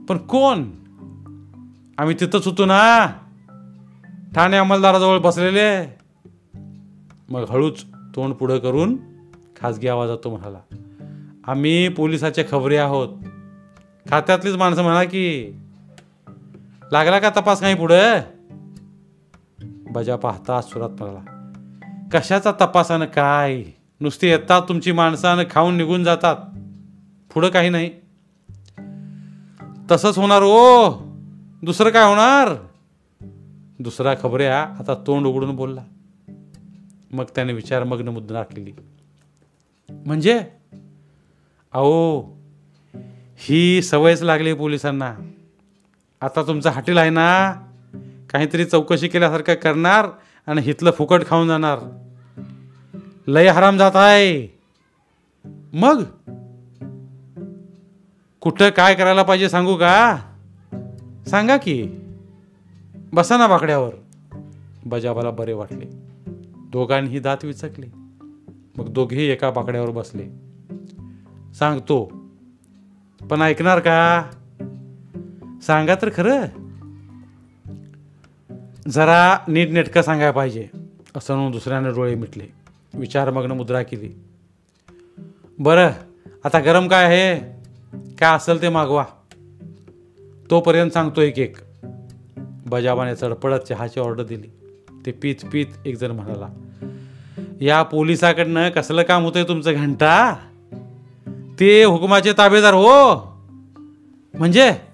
पण 0.09 0.16
कोण? 0.16 0.70
आम्ही 1.98 2.16
तिथंच 2.20 2.46
होतो 2.46 2.64
ना. 2.64 3.07
ठाणे 4.35 4.57
अंमलदाराजवळ 4.57 5.18
बसलेले. 5.18 5.98
मग 7.29 7.44
हळूच 7.48 7.85
तोंड 8.14 8.35
पुढं 8.35 8.59
करून 8.59 8.96
खाजगी 9.61 9.88
आवाजात 9.88 10.18
तो 10.24 10.31
म्हणाला 10.31 10.59
आम्ही 11.46 11.88
पोलिसाचे 11.88 12.44
खबरी 12.51 12.77
आहोत. 12.77 13.09
खात्यातलीच 14.11 14.55
माणसं 14.55 14.83
म्हणा 14.83 15.05
की 15.05 15.53
लागला 16.92 17.18
का 17.18 17.31
तपास 17.31 17.62
नाही 17.62 17.74
पुढं? 17.74 18.20
बजा 19.90 20.16
पाहता 20.16 20.61
सुरात 20.61 20.90
म्हणाला 20.90 21.35
कशाचा 22.12 22.53
तपासानं 22.53 23.05
काय? 23.05 23.62
नुसती 24.01 24.27
येतात 24.27 24.62
तुमची 24.68 24.92
माणसानं 24.92 25.42
खाऊन 25.51 25.77
निघून 25.77 26.05
जातात. 26.05 26.37
पुढं 27.35 27.48
काही 27.48 27.68
नाही. 27.68 27.90
तसंच 29.90 30.18
होणार 30.18 30.42
ओ 30.42 30.90
दुसरं 31.62 31.90
काय 31.90 32.05
होणार? 32.09 32.48
दुसरा 33.79 34.14
खबऱ्या 34.22 34.62
आता 34.62 34.94
तोंड 34.94 35.27
उघडून 35.27 35.57
बोलला. 35.57 35.85
मग 37.12 37.24
त्याने 37.35 37.53
विचारमग्न 37.53 38.09
मुद्दा 38.09 38.35
राखलेली. 38.35 38.72
म्हणजे? 40.07 40.38
अहो 41.72 42.20
ही 43.37 43.83
सवयच 43.83 44.22
लागली 44.22 44.55
पोलिसांना. 44.55 45.14
आता 46.21 46.43
तुमचं 46.43 46.71
हॉटेल 46.71 46.99
आहे 46.99 47.11
ना 47.11 47.53
काहीतरी 48.31 48.65
चौकशी 48.65 49.09
केल्यासारखं 49.09 49.55
करणार 49.55 50.07
आणि 50.47 50.61
हिथलं 50.61 50.91
फुकट 50.91 51.27
खाऊन 51.27 51.49
जाणार. 51.49 51.79
लय 53.27 53.49
हराम 53.49 53.79
जात 53.79 53.91
आहे. 53.95 54.59
मग? 55.73 56.03
कुठं 58.41 58.71
काय 58.71 58.95
करायला 58.95 59.23
पाहिजे 59.23 59.49
सांगू 59.49 59.77
का? 59.77 60.19
सांगा 61.27 61.57
की. 61.57 61.89
बसा 63.13 63.37
ना 63.37 63.47
बाकड्यावर. 63.47 63.91
बजाबाला 64.87 65.31
बरे 65.31 65.53
वाटले. 65.53 65.85
दोघांनी 66.53 67.19
दात 67.19 67.45
विचकले. 67.45 67.87
मग 68.77 68.89
दोघेही 68.89 69.27
एका 69.27 69.51
बाकड्यावर 69.51 69.91
बसले. 69.91 70.25
सांगतो. 71.55 72.13
पण 73.31 73.41
ऐकणार 73.41 73.79
का? 73.79 74.31
सांगा 75.62 75.94
तर 75.94 76.09
खरं. 76.09 76.44
जरा 78.88 79.38
नीटनेटकं 79.49 80.03
सांगायला 80.03 80.31
पाहिजे. 80.31 80.68
असं 81.16 81.35
म्हणून 81.35 81.53
दुसऱ्यानं 81.53 81.94
डोळे 81.94 82.14
मिटले. 82.14 82.44
विचारमग्न 82.94 83.53
मुद्रा 83.53 83.83
केली. 83.83 84.12
बरं 85.59 85.90
आता 86.44 86.61
गरम 86.61 86.88
काय 86.88 87.05
आहे? 87.05 87.38
काय 88.18 88.37
असेल 88.37 88.62
ते 88.62 88.68
मागवा. 88.68 89.05
तोपर्यंत 90.51 90.90
सांगतो 90.90 91.21
एक 91.21 91.38
एक. 91.38 91.57
बजाबाने 92.66 93.16
चडपडत 93.16 93.59
चहाची 93.59 94.01
ऑर्डर 94.01 94.23
दिली. 94.23 94.47
ते 95.07 95.12
पीत 95.12 95.37
पीत 95.53 95.66
एकजण 95.87 96.11
म्हणाला 96.11 96.49
या 97.61 97.83
पोलिसाकडनं 97.83 98.68
कसलं 98.68 99.03
काम 99.03 99.25
होतंय 99.25 99.44
तुमचं 99.44 99.73
घंटा? 99.73 100.37
ते 101.61 101.85
हुकुमाचे 101.85 102.33
ताबेदार 102.33 102.75
हो. 102.75 103.14
म्हणजे? 104.35 104.88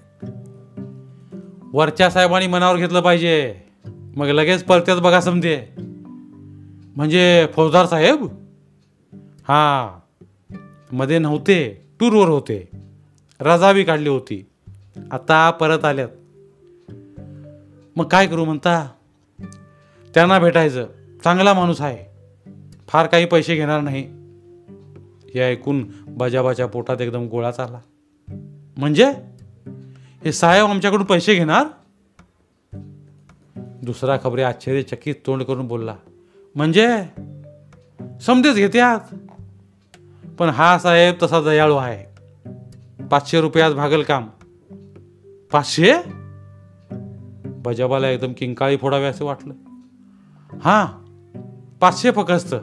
वरच्या 1.75 2.09
साहेबांनी 2.09 2.47
मनावर 2.47 2.77
घेतलं 2.77 3.01
पाहिजे. 3.01 3.55
मग 4.15 4.27
लगेच 4.27 4.63
परत्याच 4.63 4.99
बघा 4.99 5.21
समजे. 5.21 5.67
म्हणजे 6.95 7.47
फौजदार 7.53 7.85
साहेब? 7.85 8.25
हां. 9.47 9.99
मध्ये 10.91 11.19
नव्हते 11.19 11.87
टूरवर 11.99 12.29
होते. 12.29 12.69
रजावी 13.39 13.83
काढली 13.83 14.09
होती. 14.09 14.45
आता 15.11 15.51
परत 15.51 15.85
आल्यात. 15.85 16.09
मग 17.95 18.07
काय 18.07 18.27
करू 18.27 18.45
म्हणता? 18.45 18.89
त्यांना 20.13 20.39
भेटायचं. 20.39 20.87
चांगला 21.23 21.53
माणूस 21.53 21.81
आहे. 21.81 22.05
फार 22.87 23.05
काही 23.05 23.25
पैसे 23.25 23.55
घेणार 23.55 23.81
नाही. 23.81 24.03
हे 25.33 25.39
ऐकून 25.39 25.87
बजाबाच्या 26.07 26.65
पोटात 26.65 27.01
एकदम 27.01 27.27
गोळाच 27.27 27.59
आला 27.59 27.79
म्हणजे? 28.77 29.34
हे 30.25 30.31
साहेब 30.31 30.65
आमच्याकडून 30.65 31.05
पैसे 31.05 31.35
घेणार? 31.35 31.67
दुसरा 33.83 34.17
खबरे 34.23 34.43
आश्चर्यचकित 34.43 35.15
तोंड 35.25 35.43
करून 35.43 35.67
बोलला. 35.67 35.95
म्हणजे? 36.55 36.87
समजेच 38.21 38.55
घेत्यात. 38.55 39.15
पण 40.39 40.49
हा 40.49 40.79
साहेब 40.79 41.15
तसा 41.23 41.41
दयाळू 41.41 41.75
आहे. 41.75 42.05
पाचशे 43.05 43.41
रुपयात 43.41 43.71
भागल 43.71 44.03
काम. 44.03 44.27
पाचशे? 45.51 45.93
बजाबाला 47.45 48.09
एकदम 48.09 48.33
किंकाळी 48.33 48.77
फोडावे 48.77 49.05
असं 49.05 49.25
वाटलं. 49.25 49.53
हां 50.61 50.85
पाचशे 51.79 52.11
फकस्त. 52.11 52.55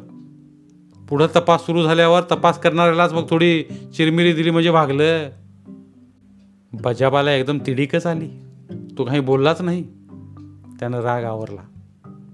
पुढं 1.08 1.26
तपास 1.36 1.66
सुरू 1.66 1.82
झाल्यावर 1.82 2.20
तपास 2.20 2.58
करणाऱ्यालाच 2.58 3.12
मग 3.12 3.26
थोडी 3.30 3.62
चिरमिरी 3.96 4.32
दिली 4.32 4.50
म्हणजे 4.50 4.70
भागलं. 4.70 5.41
बजाबाला 6.72 7.32
एकदम 7.32 7.58
तिडीकच 7.66 8.06
आली. 8.06 8.28
तो 8.98 9.04
काही 9.04 9.20
बोललाच 9.20 9.60
नाही. 9.60 9.82
त्यानं 10.80 11.00
राग 11.00 11.24
आवरला. 11.24 11.60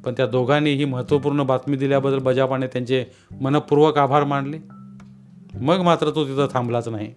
पण 0.04 0.12
त्या 0.16 0.26
दोघांनी 0.26 0.70
ही 0.70 0.84
महत्त्वपूर्ण 0.84 1.42
बातमी 1.42 1.76
दिल्याबद्दल 1.76 2.18
बजाबाने 2.18 2.66
त्यांचे 2.66 3.04
मनपूर्वक 3.40 3.98
आभार 3.98 4.24
मानले. 4.24 4.58
मग 5.60 5.80
मात्र 5.80 6.10
तो 6.10 6.24
तिथं 6.24 6.46
थांबलाच 6.52 6.88
नाही. 6.88 7.14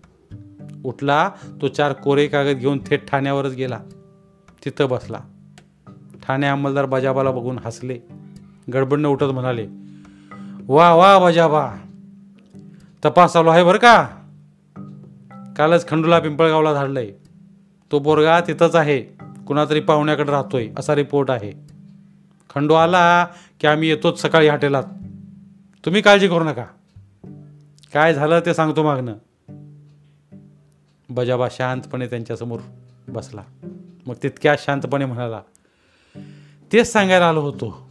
उठला 0.84 1.30
तो 1.62 1.68
चार 1.68 1.94
कोरे 1.94 2.28
कागद 2.28 2.58
घेऊन 2.58 2.80
थेट 2.88 3.10
ठाण्यावरच 3.10 3.54
गेला. 3.54 3.80
तिथं 4.66 4.90
बसला. 4.90 5.20
ठाणे 6.24 6.48
अंमलदार 6.48 6.86
बजाबाला 6.86 7.32
बघून 7.32 7.60
हसले. 7.66 8.00
गडबडनं 8.74 9.08
उठत 9.08 9.24
म्हणाले 9.24 9.68
वा 10.68 10.94
वा 10.94 11.20
बजाबा. 11.20 11.76
तपास 13.06 13.34
चालू 13.34 13.50
आहे 13.50 13.64
बरं 13.64 13.78
का? 13.78 14.08
कालच 15.58 15.88
खंडूला 15.88 16.20
पिंपळगावला 16.20 16.74
धाडलंय. 16.74 17.12
तो 17.92 18.00
बोरगा 18.00 18.42
तिथंच 18.42 18.76
आहे. 18.76 19.02
कुणातरी 19.48 19.80
पाहुण्याकडे 19.80 20.32
राहतोय 20.32 20.70
असा 20.78 20.96
रिपोर्ट 20.96 21.32
आहे. 21.32 21.52
खंडू 22.56 22.74
आला 22.74 23.28
की 23.60 23.68
आम्ही 23.68 23.90
येतोच 23.90 24.22
सकाळी 24.22 24.48
हॉटेलात. 24.48 24.84
तुम्ही 25.86 26.02
काळजी 26.02 26.28
करू 26.28 26.44
नका. 26.44 26.66
काय 27.94 28.14
झालं 28.14 28.40
ते 28.46 28.54
सांगतो 28.54 28.84
मागणं 28.84 29.14
बजाबा 31.10 31.48
शांतपणे 31.52 32.08
त्यांच्यासमोर 32.08 32.60
बसला. 33.08 33.42
मग 34.06 34.14
तितक्या 34.24 34.56
शांतपणे 34.60 35.06
म्हणाला 35.06 35.42
तेच 36.74 36.92
सांगायला 36.92 37.30
आलो 37.30 37.42
होतो. 37.42 37.90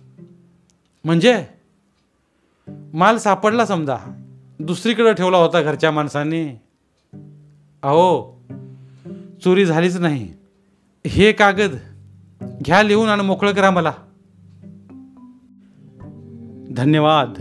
म्हणजे? 1.05 1.47
माल 2.69 3.17
सापडला 3.17 3.67
समजा. 3.67 3.97
दुसरीकडे 4.61 5.15
ठेवला 5.15 5.37
होता 5.37 5.63
घरच्या 5.63 5.91
माणसांनी. 5.91 6.49
अहो 7.83 8.43
चोरी 9.45 9.67
झालीच 9.67 9.97
नाही. 9.97 10.29
हे 11.07 11.33
कागद 11.33 11.77
घ्या 12.65 12.83
लिहून 12.83 13.09
आणि 13.09 13.23
मोकळं 13.23 13.53
करा 13.53 13.71
मला. 13.71 13.93
धन्यवाद. 16.71 17.33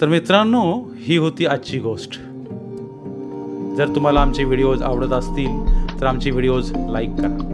तर 0.00 0.08
मित्रांनो 0.08 0.84
ही 0.96 1.16
होती 1.16 1.46
आजची 1.46 1.78
गोष्ट. 1.78 2.10
जर 3.76 3.92
तुम्हाला 3.94 4.20
आमचे 4.20 4.44
व्हिडिओज 4.44 4.82
आवडत 4.82 5.12
असतील 5.12 5.64
तर 6.00 6.06
आमचे 6.06 6.30
व्हिडिओज 6.30 6.72
लाईक 6.90 7.10
करा. 7.10 7.48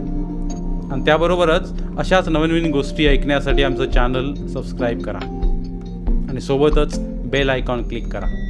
आणि 0.91 1.05
त्याबरोबरच 1.05 1.83
अशाच 1.97 2.29
नवीन 2.29 2.49
नवीन 2.49 2.71
गोष्टी 2.71 3.05
ऐकण्यासाठी 3.05 3.63
आमचं 3.63 3.91
चॅनल 3.91 4.47
सबस्क्राईब 4.47 5.01
करा. 5.01 5.19
आणि 6.29 6.41
सोबतच 6.41 6.99
बेल 7.25 7.49
आयकॉन 7.49 7.87
क्लिक 7.87 8.07
करा. 8.07 8.48